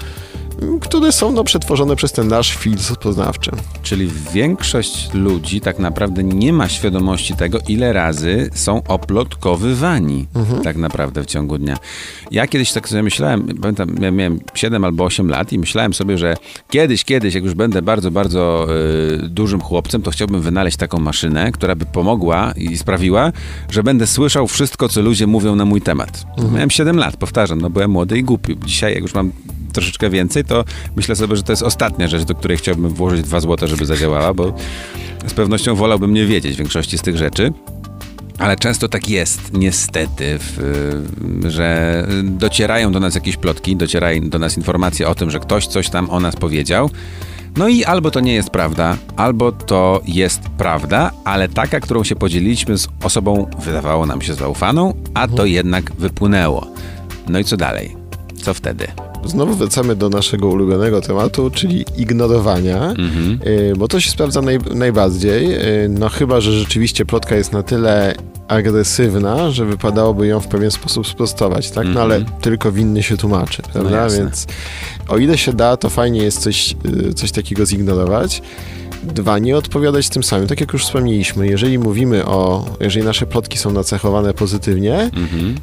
które 0.81 1.11
są 1.11 1.31
no, 1.31 1.43
przetworzone 1.43 1.95
przez 1.95 2.11
ten 2.11 2.27
nasz 2.27 2.55
filtr 2.55 2.95
poznawczy. 2.97 3.51
Czyli 3.83 4.09
większość 4.33 5.13
ludzi 5.13 5.61
tak 5.61 5.79
naprawdę 5.79 6.23
nie 6.23 6.53
ma 6.53 6.69
świadomości 6.69 7.35
tego, 7.35 7.59
ile 7.67 7.93
razy 7.93 8.49
są 8.53 8.83
oplotkowywani 8.83 10.27
Mhm. 10.35 10.63
tak 10.63 10.77
naprawdę 10.77 11.23
w 11.23 11.25
ciągu 11.25 11.57
dnia. 11.57 11.77
Ja 12.31 12.47
kiedyś 12.47 12.71
tak 12.71 12.89
sobie 12.89 13.03
myślałem, 13.03 13.47
pamiętam, 13.61 13.95
ja 14.01 14.11
miałem 14.11 14.39
7 14.53 14.83
albo 14.83 15.05
8 15.05 15.29
lat 15.29 15.53
i 15.53 15.59
myślałem 15.59 15.93
sobie, 15.93 16.17
że 16.17 16.35
kiedyś, 16.69 17.03
kiedyś, 17.03 17.33
jak 17.33 17.43
już 17.43 17.53
będę 17.53 17.81
bardzo, 17.81 18.11
bardzo 18.11 18.67
y, 19.25 19.29
dużym 19.29 19.61
chłopcem, 19.61 20.01
to 20.01 20.11
chciałbym 20.11 20.41
wynaleźć 20.41 20.77
taką 20.77 20.99
maszynę, 20.99 21.51
która 21.51 21.75
by 21.75 21.85
pomogła 21.85 22.51
i 22.51 22.77
sprawiła, 22.77 23.31
że 23.69 23.83
będę 23.83 24.07
słyszał 24.07 24.47
wszystko, 24.47 24.89
co 24.89 25.01
ludzie 25.01 25.27
mówią 25.27 25.55
na 25.55 25.65
mój 25.65 25.81
temat. 25.81 26.25
Miałem 26.53 26.69
7 26.69 26.97
lat, 26.97 27.17
powtarzam, 27.17 27.61
no 27.61 27.69
byłem 27.69 27.91
młody 27.91 28.17
i 28.17 28.23
głupi. 28.23 28.57
Dzisiaj, 28.65 28.93
jak 28.93 29.01
już 29.01 29.13
mam 29.13 29.31
troszeczkę 29.73 30.10
więcej, 30.10 30.45
to 30.45 30.63
myślę 30.95 31.15
sobie, 31.15 31.36
że 31.36 31.43
to 31.43 31.51
jest 31.51 31.63
ostatnia 31.63 32.08
rzecz, 32.08 32.23
do 32.23 32.36
której 32.36 32.58
chciałbym 32.58 32.93
włożyć 32.93 33.21
2 33.21 33.39
złote, 33.39 33.67
żeby 33.67 33.86
zadziałała, 33.86 34.34
bo 34.34 34.53
z 35.27 35.34
pewnością 35.34 35.75
wolałbym 35.75 36.13
nie 36.13 36.25
wiedzieć 36.25 36.58
większości 36.58 36.97
z 36.97 37.01
tych 37.01 37.17
rzeczy. 37.17 37.53
Ale 38.39 38.58
często 38.58 38.88
tak 38.88 39.10
jest, 39.10 39.53
niestety, 39.53 40.39
w, 40.39 40.60
że 41.47 42.08
docierają 42.23 42.91
do 42.91 42.99
nas 42.99 43.15
jakieś 43.15 43.38
plotki, 43.38 43.75
docierają 43.75 44.29
do 44.29 44.39
nas 44.39 44.58
informacje 44.58 45.08
o 45.08 45.15
tym, 45.15 45.32
że 45.32 45.39
ktoś 45.39 45.67
coś 45.67 45.89
tam 45.89 46.10
o 46.10 46.19
nas 46.19 46.36
powiedział. 46.36 46.89
No 47.58 47.67
i 47.67 47.84
albo 47.84 48.12
to 48.12 48.19
nie 48.19 48.34
jest 48.34 48.49
prawda, 48.49 48.97
albo 49.15 49.51
to 49.51 50.01
jest 50.05 50.41
prawda, 50.58 51.12
ale 51.25 51.49
taka, 51.49 51.79
którą 51.79 52.03
się 52.03 52.15
podzieliliśmy 52.15 52.77
z 52.77 52.88
osobą, 53.03 53.49
wydawało 53.65 54.05
nam 54.05 54.21
się 54.21 54.34
zaufaną, 54.34 54.93
a 55.13 55.27
to 55.27 55.45
jednak 55.45 55.91
wypłynęło. 55.95 56.67
No 57.29 57.39
i 57.39 57.43
co 57.43 57.58
dalej? 57.58 57.95
Co 58.41 58.53
wtedy? 58.53 58.88
Znowu 59.25 59.53
wracamy 59.55 59.95
do 59.95 60.10
naszego 60.10 60.47
ulubionego 60.47 61.01
tematu, 61.01 61.49
czyli 61.51 61.86
ignorowania, 61.97 62.93
y, 63.47 63.73
bo 63.77 63.88
to 63.88 63.99
się 63.99 64.12
sprawdza 64.12 64.41
naj, 64.41 64.60
najbardziej. 64.75 65.53
y, 65.86 65.89
No 65.89 66.10
chyba, 66.10 66.41
że 66.41 66.51
rzeczywiście 66.51 67.05
plotka 67.05 67.36
jest 67.36 67.51
na 67.53 67.63
tyle 67.63 68.15
agresywna, 68.47 69.51
że 69.51 69.65
wypadałoby 69.65 70.27
ją 70.27 70.39
w 70.39 70.47
pewien 70.47 70.71
sposób 70.71 71.08
sprostować, 71.08 71.71
tak? 71.71 71.88
No 71.88 72.01
ale 72.01 72.21
tylko 72.41 72.71
winny 72.71 73.03
się 73.03 73.17
tłumaczy, 73.17 73.62
prawda? 73.73 73.91
jasne. 73.91 74.17
Więc 74.19 74.47
o 75.08 75.17
ile 75.17 75.38
się 75.38 75.53
da, 75.53 75.77
to 75.77 75.89
fajnie 75.89 76.23
jest 76.23 76.39
coś, 76.41 76.75
y, 77.10 77.13
coś 77.13 77.32
takiego 77.32 77.65
zignorować. 77.65 78.41
Dwa, 79.03 79.39
nie 79.39 79.57
odpowiadać 79.57 80.09
tym 80.09 80.23
samym. 80.23 80.47
Tak 80.47 80.59
jak 80.59 80.73
już 80.73 80.83
wspomnieliśmy, 80.85 81.47
jeżeli 81.47 81.79
mówimy 81.79 82.25
o, 82.25 82.65
jeżeli 82.79 83.05
nasze 83.05 83.25
plotki 83.25 83.57
są 83.57 83.71
nacechowane 83.71 84.33
pozytywnie, 84.33 85.09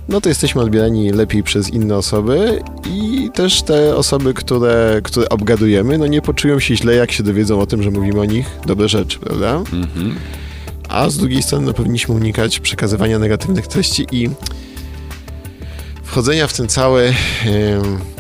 no 0.09 0.20
to 0.20 0.29
jesteśmy 0.29 0.62
odbierani 0.62 1.11
lepiej 1.11 1.42
przez 1.42 1.70
inne 1.70 1.96
osoby 1.96 2.62
i 2.90 3.31
też 3.35 3.62
te 3.62 3.96
osoby, 3.96 4.35
które, 4.35 5.01
które 5.05 5.29
obgadujemy, 5.29 5.99
no 5.99 6.07
nie 6.07 6.22
poczują 6.22 6.61
się 6.61 6.77
źle, 6.77 6.94
jak 6.94 7.12
się 7.12 7.22
dowiedzą 7.22 7.61
o 7.61 7.66
tym, 7.66 7.83
że 7.83 7.90
mówimy 7.90 8.20
o 8.20 8.25
nich 8.25 8.46
dobre 8.66 8.88
rzeczy, 8.88 9.18
prawda? 9.18 9.62
A 10.88 11.11
z 11.11 11.16
drugiej 11.16 11.42
strony 11.42 11.66
no, 11.66 11.72
powinniśmy 11.72 12.14
unikać 12.14 12.61
przekazywania 12.61 13.18
negatywnych 13.18 13.66
treści 13.66 14.07
i 14.12 14.31
wchodzenia 16.16 16.46
w 16.46 16.52
ten 16.52 16.68
cały 16.68 17.14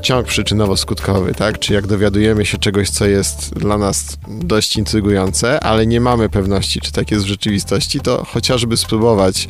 ciąg 0.02 0.26
przyczynowo-skutkowy, 0.26 1.34
tak? 1.34 1.58
Czy 1.58 1.72
jak 1.72 1.86
dowiadujemy 1.86 2.46
się 2.46 2.58
czegoś, 2.58 2.90
co 2.90 3.06
jest 3.06 3.54
dla 3.54 3.78
nas 3.78 4.18
dość 4.28 4.76
intrygujące, 4.76 5.60
ale 5.60 5.86
nie 5.86 6.00
mamy 6.00 6.28
pewności, 6.28 6.80
czy 6.80 6.92
tak 6.92 7.10
jest 7.10 7.24
w 7.24 7.28
rzeczywistości, 7.28 8.00
to 8.00 8.24
chociażby 8.24 8.76
spróbować 8.76 9.48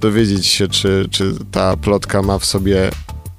dowiedzieć 0.00 0.46
się, 0.46 0.68
czy, 0.68 1.08
czy 1.10 1.34
ta 1.52 1.76
plotka 1.76 2.22
ma 2.22 2.38
w 2.38 2.44
sobie 2.44 2.90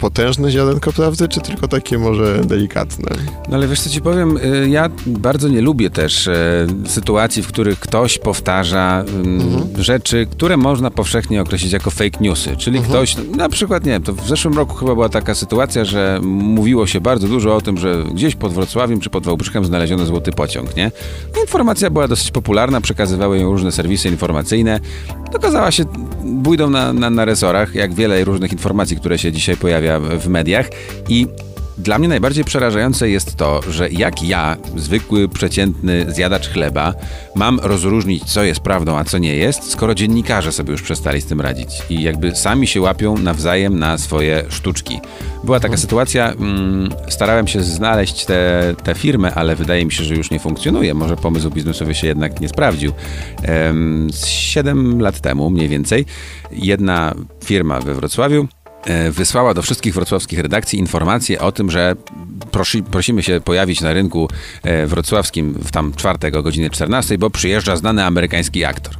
potężne 0.01 0.51
ziarenko 0.51 0.93
prawdy, 0.93 1.27
czy 1.27 1.41
tylko 1.41 1.67
takie 1.67 1.97
może 1.97 2.45
delikatne. 2.45 3.15
No 3.49 3.55
ale 3.57 3.67
wiesz 3.67 3.81
co 3.81 3.89
ci 3.89 4.01
powiem, 4.01 4.37
y, 4.37 4.69
ja 4.69 4.89
bardzo 5.07 5.47
nie 5.47 5.61
lubię 5.61 5.89
też 5.89 6.27
e, 6.27 6.67
sytuacji, 6.85 7.43
w 7.43 7.47
których 7.47 7.79
ktoś 7.79 8.17
powtarza 8.17 9.03
ym, 9.07 9.41
rzeczy, 9.77 10.27
które 10.31 10.57
można 10.57 10.91
powszechnie 10.91 11.41
określić 11.41 11.73
jako 11.73 11.91
fake 11.91 12.19
newsy. 12.21 12.55
Czyli 12.57 12.79
ktoś, 12.79 13.15
na 13.35 13.49
przykład 13.49 13.85
nie 13.85 13.91
wiem, 13.91 14.03
to 14.03 14.13
w 14.13 14.27
zeszłym 14.27 14.53
roku 14.53 14.75
chyba 14.75 14.93
była 14.93 15.09
taka 15.09 15.35
sytuacja, 15.35 15.85
że 15.85 16.19
mówiło 16.23 16.87
się 16.87 17.01
bardzo 17.01 17.27
dużo 17.27 17.55
o 17.55 17.61
tym, 17.61 17.77
że 17.77 18.03
gdzieś 18.13 18.35
pod 18.35 18.53
Wrocławiem 18.53 18.99
czy 18.99 19.09
pod 19.09 19.25
Wałbrzychem 19.25 19.65
znaleziono 19.65 20.05
złoty 20.05 20.31
pociąg, 20.31 20.75
nie? 20.75 20.91
Informacja 21.41 21.89
była 21.89 22.07
dosyć 22.07 22.31
popularna, 22.31 22.81
przekazywały 22.81 23.39
ją 23.39 23.51
różne 23.51 23.71
serwisy 23.71 24.09
informacyjne. 24.09 24.79
Okazała 25.33 25.71
się 25.71 25.83
bójdą 26.23 26.69
na, 26.69 26.93
na, 26.93 27.09
na 27.09 27.25
resorach, 27.25 27.75
jak 27.75 27.93
wiele 27.93 28.23
różnych 28.23 28.51
informacji, 28.51 28.97
które 28.97 29.17
się 29.17 29.31
dzisiaj 29.31 29.57
pojawia 29.57 29.90
w- 29.99 30.23
w 30.23 30.27
mediach 30.27 30.69
i 31.09 31.27
dla 31.77 31.99
mnie 31.99 32.07
najbardziej 32.07 32.43
przerażające 32.43 33.09
jest 33.09 33.35
to, 33.35 33.61
że 33.71 33.89
jak 33.89 34.23
ja, 34.23 34.57
zwykły, 34.77 35.29
przeciętny 35.29 36.05
zjadacz 36.09 36.49
chleba, 36.49 36.93
mam 37.35 37.59
rozróżnić, 37.59 38.23
co 38.23 38.43
jest 38.43 38.59
prawdą, 38.59 38.97
a 38.97 39.03
co 39.03 39.17
nie 39.17 39.35
jest, 39.35 39.71
skoro 39.71 39.95
dziennikarze 39.95 40.51
sobie 40.51 40.71
już 40.71 40.81
przestali 40.81 41.21
z 41.21 41.25
tym 41.25 41.41
radzić 41.41 41.69
i 41.89 42.01
jakby 42.01 42.35
sami 42.35 42.67
się 42.67 42.81
łapią 42.81 43.17
nawzajem 43.17 43.79
na 43.79 43.97
swoje 43.97 44.43
sztuczki. 44.49 44.99
Była 45.43 45.59
taka 45.59 45.77
sytuacja, 45.77 46.31
mm, 46.31 46.89
starałem 47.09 47.47
się 47.47 47.63
znaleźć 47.63 48.25
tę 48.25 48.61
te, 48.83 48.95
firmę, 48.95 49.33
ale 49.33 49.55
wydaje 49.55 49.85
mi 49.85 49.91
się, 49.91 50.03
że 50.03 50.15
już 50.15 50.31
nie 50.31 50.39
funkcjonuje. 50.39 50.93
Może 50.93 51.15
pomysł 51.17 51.49
biznesowy 51.49 51.95
się 51.95 52.07
jednak 52.07 52.41
nie 52.41 52.49
sprawdził. 52.49 52.91
Em, 53.43 54.07
z 54.13 54.25
7 54.25 55.01
lat 55.01 55.19
temu 55.21 55.49
mniej 55.49 55.67
więcej 55.69 56.05
jedna 56.51 57.15
firma 57.45 57.79
we 57.79 57.93
Wrocławiu 57.93 58.47
wysłała 59.11 59.53
do 59.53 59.61
wszystkich 59.61 59.93
wrocławskich 59.93 60.39
redakcji 60.39 60.79
informację 60.79 61.41
o 61.41 61.51
tym, 61.51 61.71
że 61.71 61.95
prosi, 62.51 62.83
prosimy 62.83 63.23
się 63.23 63.41
pojawić 63.41 63.81
na 63.81 63.93
rynku 63.93 64.29
e, 64.63 64.87
wrocławskim 64.87 65.53
w 65.53 65.71
tam 65.71 65.93
czwartek 65.93 66.35
o 66.35 66.43
godzinie 66.43 66.69
14, 66.69 67.17
bo 67.17 67.29
przyjeżdża 67.29 67.75
znany 67.75 68.05
amerykański 68.05 68.65
aktor. 68.65 68.93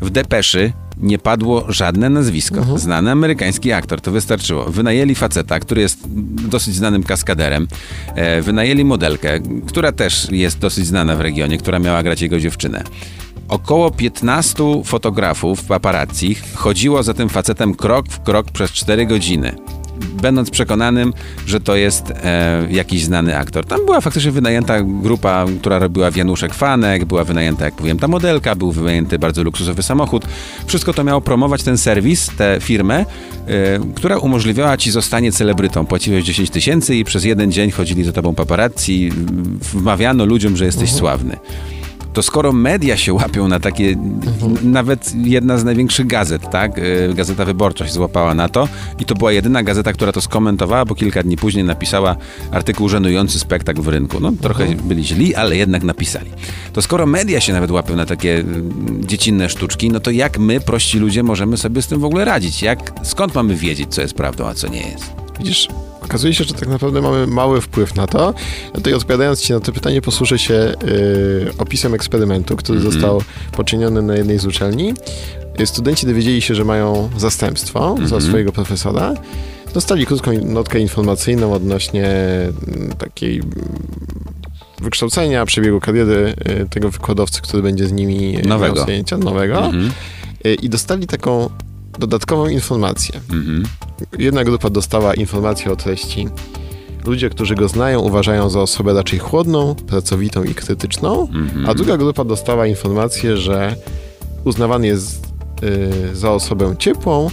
W 0.00 0.10
depeszy 0.10 0.72
nie 0.96 1.18
padło 1.18 1.64
żadne 1.68 2.10
nazwisko. 2.10 2.78
Znany 2.78 3.10
amerykański 3.10 3.72
aktor, 3.72 4.00
to 4.00 4.10
wystarczyło. 4.10 4.64
Wynajęli 4.64 5.14
faceta, 5.14 5.60
który 5.60 5.80
jest 5.80 5.98
dosyć 6.48 6.74
znanym 6.74 7.02
kaskaderem. 7.02 7.68
E, 8.14 8.42
wynajęli 8.42 8.84
modelkę, 8.84 9.40
która 9.66 9.92
też 9.92 10.28
jest 10.30 10.58
dosyć 10.58 10.86
znana 10.86 11.16
w 11.16 11.20
regionie, 11.20 11.58
która 11.58 11.78
miała 11.78 12.02
grać 12.02 12.20
jego 12.20 12.40
dziewczynę. 12.40 12.84
Około 13.50 13.90
15 13.90 14.82
fotografów 14.84 15.64
paparazzi 15.64 16.36
chodziło 16.54 17.02
za 17.02 17.14
tym 17.14 17.28
facetem 17.28 17.74
krok 17.74 18.06
w 18.08 18.22
krok 18.22 18.50
przez 18.50 18.70
4 18.70 19.06
godziny. 19.06 19.56
Będąc 20.22 20.50
przekonanym, 20.50 21.12
że 21.46 21.60
to 21.60 21.76
jest 21.76 22.10
e, 22.10 22.66
jakiś 22.70 23.04
znany 23.04 23.36
aktor. 23.38 23.64
Tam 23.66 23.86
była 23.86 24.00
faktycznie 24.00 24.30
wynajęta 24.30 24.82
grupa, 24.82 25.46
która 25.60 25.78
robiła 25.78 26.10
wianuszek 26.10 26.54
fanek, 26.54 27.04
była 27.04 27.24
wynajęta, 27.24 27.64
jak 27.64 27.78
mówiłem, 27.78 27.98
ta 27.98 28.08
modelka, 28.08 28.54
był 28.54 28.72
wynajęty 28.72 29.18
bardzo 29.18 29.42
luksusowy 29.42 29.82
samochód. 29.82 30.26
Wszystko 30.66 30.92
to 30.92 31.04
miało 31.04 31.20
promować 31.20 31.62
ten 31.62 31.78
serwis, 31.78 32.30
tę 32.36 32.58
firmę, 32.60 32.98
e, 32.98 33.04
która 33.94 34.18
umożliwiała 34.18 34.76
ci 34.76 34.90
zostanie 34.90 35.32
celebrytą. 35.32 35.86
Płaciłeś 35.86 36.24
10 36.24 36.50
tysięcy 36.50 36.96
i 36.96 37.04
przez 37.04 37.24
jeden 37.24 37.52
dzień 37.52 37.70
chodzili 37.70 38.04
za 38.04 38.12
tobą 38.12 38.34
paparazzi, 38.34 39.10
wmawiano 39.72 40.24
ludziom, 40.24 40.56
że 40.56 40.64
jesteś 40.64 40.92
sławny 40.92 41.36
to 42.12 42.22
skoro 42.22 42.52
media 42.52 42.96
się 42.96 43.12
łapią 43.14 43.48
na 43.48 43.60
takie, 43.60 43.96
nawet 44.62 45.12
jedna 45.24 45.58
z 45.58 45.64
największych 45.64 46.06
gazet, 46.06 46.50
tak, 46.50 46.78
y, 46.78 47.14
Gazeta 47.14 47.44
Wyborcza 47.44 47.86
się 47.86 47.92
złapała 47.92 48.34
na 48.34 48.48
to 48.48 48.68
i 48.98 49.04
to 49.04 49.14
była 49.14 49.32
jedyna 49.32 49.62
gazeta, 49.62 49.92
która 49.92 50.12
to 50.12 50.20
skomentowała, 50.20 50.84
bo 50.84 50.94
kilka 50.94 51.22
dni 51.22 51.36
później 51.36 51.64
napisała 51.64 52.16
artykuł 52.50 52.88
żenujący 52.88 53.38
spektakl 53.38 53.82
w 53.82 53.88
rynku. 53.88 54.20
No 54.20 54.32
trochę 54.40 54.66
byli 54.66 55.04
źli, 55.04 55.34
ale 55.34 55.56
jednak 55.56 55.82
napisali. 55.82 56.30
To 56.72 56.82
skoro 56.82 57.06
media 57.06 57.40
się 57.40 57.52
nawet 57.52 57.70
łapią 57.70 57.96
na 57.96 58.06
takie 58.06 58.38
y, 58.38 58.44
dziecinne 59.06 59.48
sztuczki, 59.48 59.90
no 59.90 60.00
to 60.00 60.10
jak 60.10 60.38
my, 60.38 60.60
prości 60.60 60.98
ludzie, 60.98 61.22
możemy 61.22 61.56
sobie 61.56 61.82
z 61.82 61.86
tym 61.86 62.00
w 62.00 62.04
ogóle 62.04 62.24
radzić? 62.24 62.62
Jak, 62.62 62.92
skąd 63.02 63.34
mamy 63.34 63.54
wiedzieć, 63.54 63.94
co 63.94 64.00
jest 64.00 64.14
prawdą, 64.14 64.46
a 64.46 64.54
co 64.54 64.68
nie 64.68 64.80
jest? 64.80 65.12
Widzisz, 65.38 65.68
okazuje 66.10 66.34
się, 66.34 66.44
że 66.44 66.54
tak 66.54 66.68
naprawdę 66.68 67.02
mamy 67.02 67.26
mały 67.26 67.60
wpływ 67.60 67.94
na 67.94 68.06
to. 68.06 68.34
Ja 68.64 68.72
tutaj 68.72 68.94
odpowiadając 68.94 69.40
Ci 69.40 69.52
na 69.52 69.60
to 69.60 69.72
pytanie, 69.72 70.02
posłużę 70.02 70.38
się 70.38 70.54
y, 70.54 71.52
opisem 71.58 71.94
eksperymentu, 71.94 72.56
który 72.56 72.80
został 72.80 73.22
poczyniony 73.52 74.02
na 74.02 74.14
jednej 74.14 74.38
z 74.38 74.46
uczelni. 74.46 74.94
Studenci 75.64 76.06
dowiedzieli 76.06 76.42
się, 76.42 76.54
że 76.54 76.64
mają 76.64 77.10
zastępstwo 77.18 77.96
za 78.04 78.20
swojego 78.20 78.52
profesora. 78.52 79.14
Dostali 79.74 80.06
krótką 80.06 80.32
notkę 80.44 80.78
informacyjną 80.78 81.52
odnośnie 81.52 82.08
mm, 82.08 82.92
takiej 82.98 83.36
mm, 83.38 83.50
wykształcenia, 84.80 85.46
przebiegu 85.46 85.80
kariery 85.80 86.34
y, 86.62 86.68
tego 86.70 86.90
wykładowcy, 86.90 87.42
który 87.42 87.62
będzie 87.62 87.86
z 87.86 87.92
nimi 87.92 88.38
Nowego. 88.44 88.74
miał 88.74 88.86
zajęcia, 88.86 89.18
nowego. 89.18 89.64
Mhm. 89.64 89.90
Y, 90.46 90.54
I 90.54 90.68
dostali 90.68 91.06
taką 91.06 91.50
dodatkową 92.00 92.48
informację. 92.48 93.20
Mhm. 93.30 93.62
Jedna 94.18 94.44
grupa 94.44 94.70
dostała 94.70 95.14
informację 95.14 95.72
o 95.72 95.76
treści. 95.76 96.28
Ludzie, 97.06 97.30
którzy 97.30 97.54
go 97.54 97.68
znają, 97.68 98.00
uważają 98.00 98.50
za 98.50 98.60
osobę 98.60 98.92
raczej 98.92 99.18
chłodną, 99.18 99.74
pracowitą 99.74 100.44
i 100.44 100.54
krytyczną, 100.54 101.28
a 101.66 101.74
druga 101.74 101.96
grupa 101.96 102.24
dostała 102.24 102.66
informację, 102.66 103.36
że 103.36 103.76
uznawany 104.44 104.86
jest 104.86 105.26
y, 106.12 106.16
za 106.16 106.32
osobę 106.32 106.74
ciepłą, 106.78 107.30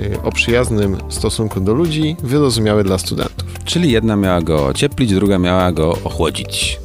y, 0.00 0.22
o 0.22 0.32
przyjaznym 0.32 0.96
stosunku 1.08 1.60
do 1.60 1.74
ludzi, 1.74 2.16
wyrozumiały 2.22 2.84
dla 2.84 2.98
studentów. 2.98 3.44
Czyli 3.64 3.92
jedna 3.92 4.16
miała 4.16 4.42
go 4.42 4.66
ocieplić, 4.66 5.14
druga 5.14 5.38
miała 5.38 5.72
go 5.72 5.98
ochłodzić. 6.04 6.80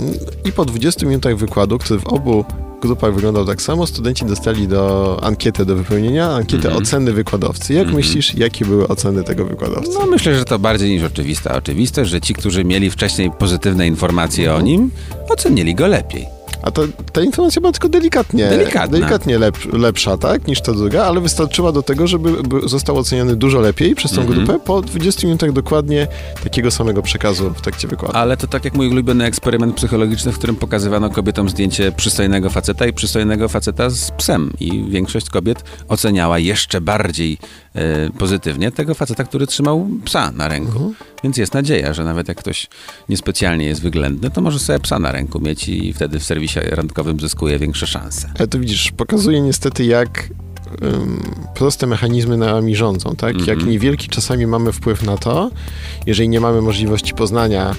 I 0.46 0.52
po 0.52 0.66
20 0.66 1.06
minutach 1.06 1.38
wykładu, 1.38 1.78
który 1.78 2.00
w 2.00 2.08
obu 2.08 2.46
grupach 2.80 3.14
wyglądał 3.14 3.46
tak 3.46 3.62
samo, 3.62 3.88
studenci 3.88 4.26
dostali 4.26 4.68
do 4.68 5.20
ankietę 5.24 5.66
do 5.66 5.76
wypełnienia, 5.76 6.30
ankietę 6.32 6.68
Mhm. 6.68 6.84
oceny 6.84 7.14
wykładowcy. 7.14 7.74
Jak 7.74 7.94
myślisz, 7.94 8.36
jakie 8.36 8.66
były 8.66 8.88
oceny 8.88 9.24
tego 9.24 9.46
wykładowcy? 9.46 9.92
No 10.00 10.06
myślę, 10.06 10.36
że 10.36 10.46
to 10.46 10.60
bardziej 10.60 10.90
niż 10.90 11.04
oczywista 11.04 11.56
oczywistość, 11.56 12.12
że 12.12 12.22
ci, 12.22 12.34
którzy 12.34 12.64
mieli 12.64 12.90
wcześniej 12.90 13.32
pozytywne 13.32 13.88
informacje 13.88 14.54
o 14.54 14.62
nim, 14.62 14.92
ocenili 15.30 15.76
go 15.76 15.88
lepiej. 15.88 16.39
A 16.62 16.72
to, 16.72 16.82
ta 17.14 17.22
informacja 17.22 17.60
była 17.62 17.72
tylko 17.72 17.90
delikatnie, 17.90 18.50
Delikatna. 18.50 18.88
delikatnie 18.98 19.40
lep, 19.40 19.58
lepsza, 19.74 20.18
tak, 20.18 20.48
niż 20.48 20.62
ta 20.62 20.74
druga, 20.74 21.06
ale 21.06 21.22
wystarczyła 21.22 21.72
do 21.72 21.82
tego, 21.84 22.08
żeby 22.08 22.44
by 22.44 22.70
został 22.70 22.98
oceniony 22.98 23.36
dużo 23.36 23.60
lepiej 23.60 23.96
przez 23.96 24.12
tą 24.12 24.22
Mhm. 24.22 24.40
grupę 24.46 24.60
po 24.66 24.82
20 24.82 25.28
minutach 25.28 25.52
dokładnie 25.52 26.08
takiego 26.44 26.72
samego 26.72 27.02
przekazu 27.02 27.50
w 27.58 27.62
trakcie 27.62 27.88
wykładu. 27.88 28.18
Ale 28.18 28.38
to 28.38 28.48
tak 28.48 28.66
jak 28.66 28.74
mój 28.74 28.88
ulubiony 28.88 29.26
eksperyment 29.26 29.76
psychologiczny, 29.76 30.32
w 30.32 30.38
którym 30.38 30.56
pokazywano 30.56 31.10
kobietom 31.10 31.50
zdjęcie 31.50 31.92
przystojnego 31.92 32.50
faceta 32.50 32.88
i 32.88 32.94
przystojnego 32.94 33.50
faceta 33.50 33.90
z 33.90 34.12
psem. 34.12 34.54
I 34.60 34.84
większość 34.90 35.30
kobiet 35.30 35.64
oceniała 35.88 36.40
jeszcze 36.40 36.82
bardziej 36.82 37.38
pozytywnie 38.18 38.72
tego 38.72 38.94
faceta, 38.94 39.24
który 39.24 39.48
trzymał 39.48 39.88
psa 40.06 40.32
na 40.32 40.48
ręku. 40.48 40.94
Więc 41.24 41.38
jest 41.38 41.54
nadzieja, 41.54 41.94
że 41.94 42.04
nawet 42.04 42.28
jak 42.28 42.38
ktoś 42.38 42.68
niespecjalnie 43.10 43.66
jest 43.66 43.82
wyględny, 43.82 44.30
to 44.30 44.42
może 44.42 44.60
sobie 44.60 44.80
psa 44.80 45.00
na 45.00 45.12
ręku 45.12 45.40
mieć 45.40 45.70
i 45.70 45.94
wtedy 45.94 46.20
w 46.20 46.24
serwisie 46.24 46.60
randkowym 46.72 47.20
zyskuje 47.20 47.60
większe 47.60 47.88
szanse. 47.88 48.32
Ale 48.40 48.48
to 48.48 48.60
widzisz, 48.60 48.92
pokazuje 48.92 49.42
niestety, 49.42 49.86
jak 49.86 50.30
proste 51.56 51.88
mechanizmy 51.88 52.38
nami 52.38 52.76
rządzą, 52.76 53.16
tak? 53.16 53.36
Mhm. 53.36 53.58
Jak 53.58 53.68
niewielki 53.68 54.08
czasami 54.08 54.48
mamy 54.48 54.72
wpływ 54.72 55.04
na 55.04 55.18
to, 55.18 55.52
jeżeli 56.06 56.30
nie 56.30 56.40
mamy 56.40 56.62
możliwości 56.62 57.14
poznania 57.14 57.76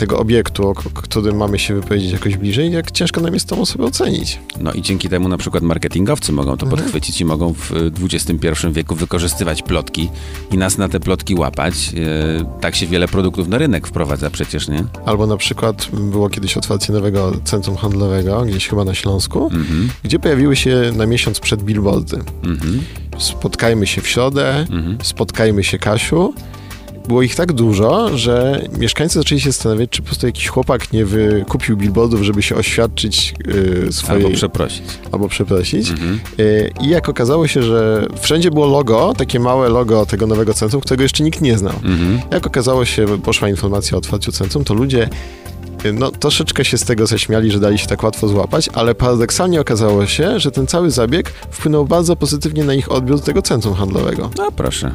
tego 0.00 0.18
obiektu, 0.18 0.68
o 0.68 0.74
którym 0.74 1.36
mamy 1.36 1.58
się 1.58 1.74
wypowiedzieć 1.74 2.12
jakoś 2.12 2.36
bliżej, 2.36 2.72
jak 2.72 2.90
ciężko 2.90 3.20
nam 3.20 3.34
jest 3.34 3.48
tą 3.48 3.60
osobę 3.60 3.84
ocenić. 3.84 4.38
No 4.60 4.72
i 4.72 4.82
dzięki 4.82 5.08
temu 5.08 5.28
na 5.28 5.38
przykład 5.38 5.62
marketingowcy 5.62 6.32
mogą 6.32 6.56
to 6.56 6.66
Mhm. 6.66 6.82
podchwycić 6.82 7.20
i 7.20 7.24
mogą 7.24 7.54
w 7.54 7.72
y, 7.72 7.90
XXI 8.14 8.66
wieku 8.72 8.94
wykorzystywać 8.94 9.62
plotki 9.62 10.10
i 10.52 10.58
nas 10.58 10.78
na 10.78 10.88
te 10.88 11.00
plotki 11.00 11.34
łapać. 11.34 11.74
E, 11.74 12.60
Tak 12.60 12.76
się 12.76 12.86
wiele 12.86 13.08
produktów 13.08 13.48
na 13.48 13.58
rynek 13.58 13.86
wprowadza 13.86 14.30
przecież, 14.30 14.68
nie? 14.68 14.84
Albo 15.06 15.26
na 15.26 15.36
przykład 15.36 15.88
było 15.92 16.28
kiedyś 16.28 16.56
otwarcie 16.56 16.92
nowego 16.92 17.32
centrum 17.44 17.76
handlowego, 17.76 18.42
gdzieś 18.44 18.68
chyba 18.68 18.84
na 18.84 18.94
Śląsku, 18.94 19.44
Mhm, 19.44 19.88
gdzie 20.02 20.18
pojawiły 20.18 20.56
się 20.56 20.92
na 20.96 21.06
miesiąc 21.06 21.40
przed 21.40 21.62
billboardy. 21.62 22.16
mhm, 22.44 22.80
Spotkajmy 23.18 23.86
się 23.86 24.00
w 24.00 24.08
środę, 24.08 24.58
mhm. 24.70 24.98
spotkajmy 25.02 25.64
się 25.64 25.78
Kasiu. 25.78 26.34
Było 27.08 27.22
ich 27.22 27.34
tak 27.34 27.52
dużo, 27.52 28.18
że 28.18 28.66
mieszkańcy 28.78 29.18
zaczęli 29.18 29.40
się 29.40 29.52
zastanawiać, 29.52 29.90
czy 29.90 30.02
po 30.02 30.06
prostu 30.06 30.26
jakiś 30.26 30.48
chłopak 30.48 30.92
nie 30.92 31.04
wykupił 31.04 31.76
billboardów, 31.76 32.22
żeby 32.22 32.42
się 32.42 32.56
oświadczyć 32.56 33.34
yy, 33.46 33.92
swojej... 33.92 34.24
Albo 34.24 34.36
przeprosić. 34.36 34.82
albo 35.12 35.28
przeprosić. 35.28 35.90
Mhm. 35.90 36.20
Yy, 36.38 36.70
I 36.80 36.88
jak 36.88 37.08
okazało 37.08 37.48
się, 37.48 37.62
że 37.62 38.06
wszędzie 38.20 38.50
było 38.50 38.66
logo, 38.66 39.14
takie 39.16 39.40
małe 39.40 39.68
logo 39.68 40.06
tego 40.06 40.26
nowego 40.26 40.54
centrum, 40.54 40.82
którego 40.82 41.02
jeszcze 41.02 41.24
nikt 41.24 41.40
nie 41.40 41.58
znał. 41.58 41.74
Mhm. 41.84 42.20
Jak 42.30 42.46
okazało 42.46 42.84
się, 42.84 43.06
poszła 43.22 43.48
informacja 43.48 43.94
o 43.94 43.98
otwarciu 43.98 44.32
centrum, 44.32 44.64
to 44.64 44.74
ludzie 44.74 45.04
y, 45.04 45.49
no, 45.94 46.10
troszeczkę 46.10 46.64
się 46.64 46.78
z 46.78 46.84
tego 46.84 47.06
zaśmiali, 47.06 47.50
że 47.50 47.60
dali 47.60 47.78
się 47.78 47.86
tak 47.86 48.02
łatwo 48.02 48.28
złapać, 48.28 48.68
ale 48.72 48.94
paradoksalnie 48.94 49.60
okazało 49.60 50.06
się, 50.06 50.40
że 50.40 50.50
ten 50.50 50.66
cały 50.66 50.90
zabieg 50.90 51.28
wpłynął 51.28 51.84
bardzo 51.84 52.16
pozytywnie 52.16 52.64
na 52.64 52.74
ich 52.74 52.92
odbiór 52.92 53.20
tego 53.20 53.42
centrum 53.42 53.74
handlowego. 53.74 54.30
No 54.38 54.52
proszę. 54.52 54.94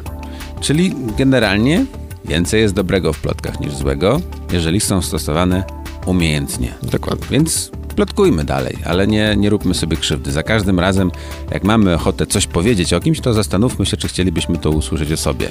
Czyli 0.60 0.94
generalnie 1.18 1.86
więcej 2.24 2.60
jest 2.60 2.74
dobrego 2.74 3.12
w 3.12 3.20
plotkach 3.20 3.60
niż 3.60 3.74
złego, 3.74 4.20
jeżeli 4.52 4.80
są 4.80 5.02
stosowane 5.02 5.64
umiejętnie. 6.06 6.74
Dokładnie. 6.82 7.26
Więc 7.30 7.70
plotkujmy 7.96 8.44
dalej, 8.44 8.76
ale 8.84 9.06
nie, 9.06 9.36
nie 9.36 9.50
róbmy 9.50 9.74
sobie 9.74 9.96
krzywdy. 9.96 10.32
Za 10.32 10.42
każdym 10.42 10.80
razem, 10.80 11.10
jak 11.50 11.64
mamy 11.64 11.94
ochotę 11.94 12.26
coś 12.26 12.46
powiedzieć 12.46 12.92
o 12.92 13.00
kimś, 13.00 13.20
to 13.20 13.34
zastanówmy 13.34 13.86
się, 13.86 13.96
czy 13.96 14.08
chcielibyśmy 14.08 14.58
to 14.58 14.70
usłyszeć 14.70 15.12
o 15.12 15.16
sobie. 15.16 15.48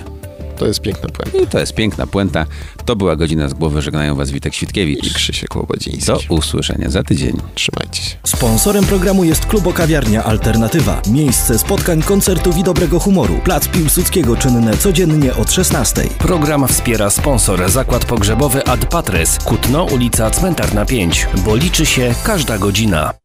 To 0.58 0.68
jest 0.68 0.82
piękna 0.82 1.10
puenta. 1.10 1.38
I 1.38 1.48
to 1.48 1.60
jest 1.60 1.74
piękna 1.74 2.08
puenta. 2.08 2.46
To 2.86 2.96
była 2.96 3.16
godzina 3.16 3.50
z 3.50 3.54
głowy. 3.54 3.82
Żegnają 3.82 4.16
Was 4.16 4.32
Witek 4.32 4.54
I 4.54 4.56
Świtkiewicz. 4.56 5.14
Krzysiek 5.14 5.56
Łobodziński. 5.56 6.06
Do 6.06 6.20
usłyszenia 6.30 6.90
za 6.90 7.04
tydzień. 7.04 7.38
Trzymajcie 7.56 8.02
się. 8.04 8.16
Sponsorem 8.24 8.86
programu 8.86 9.24
jest 9.24 9.46
Klubokawiarnia 9.46 10.24
Alternatywa. 10.24 11.02
Miejsce 11.08 11.60
spotkań, 11.60 12.02
koncertów 12.02 12.58
i 12.58 12.64
dobrego 12.64 13.00
humoru. 13.00 13.40
Plac 13.44 13.68
Piłsudskiego 13.68 14.38
czynne 14.38 14.78
codziennie 14.78 15.36
od 15.36 15.52
16. 15.52 16.02
Program 16.18 16.68
wspiera 16.68 17.10
sponsor 17.10 17.70
Zakład 17.70 18.06
Pogrzebowy 18.06 18.66
Ad 18.66 18.86
Patres, 18.86 19.40
Kutno, 19.40 19.84
ulica 19.84 20.30
Cmentarna 20.30 20.86
5, 20.86 21.28
bo 21.46 21.56
liczy 21.56 21.86
się 21.86 22.16
każda 22.24 22.58
godzina. 22.58 23.25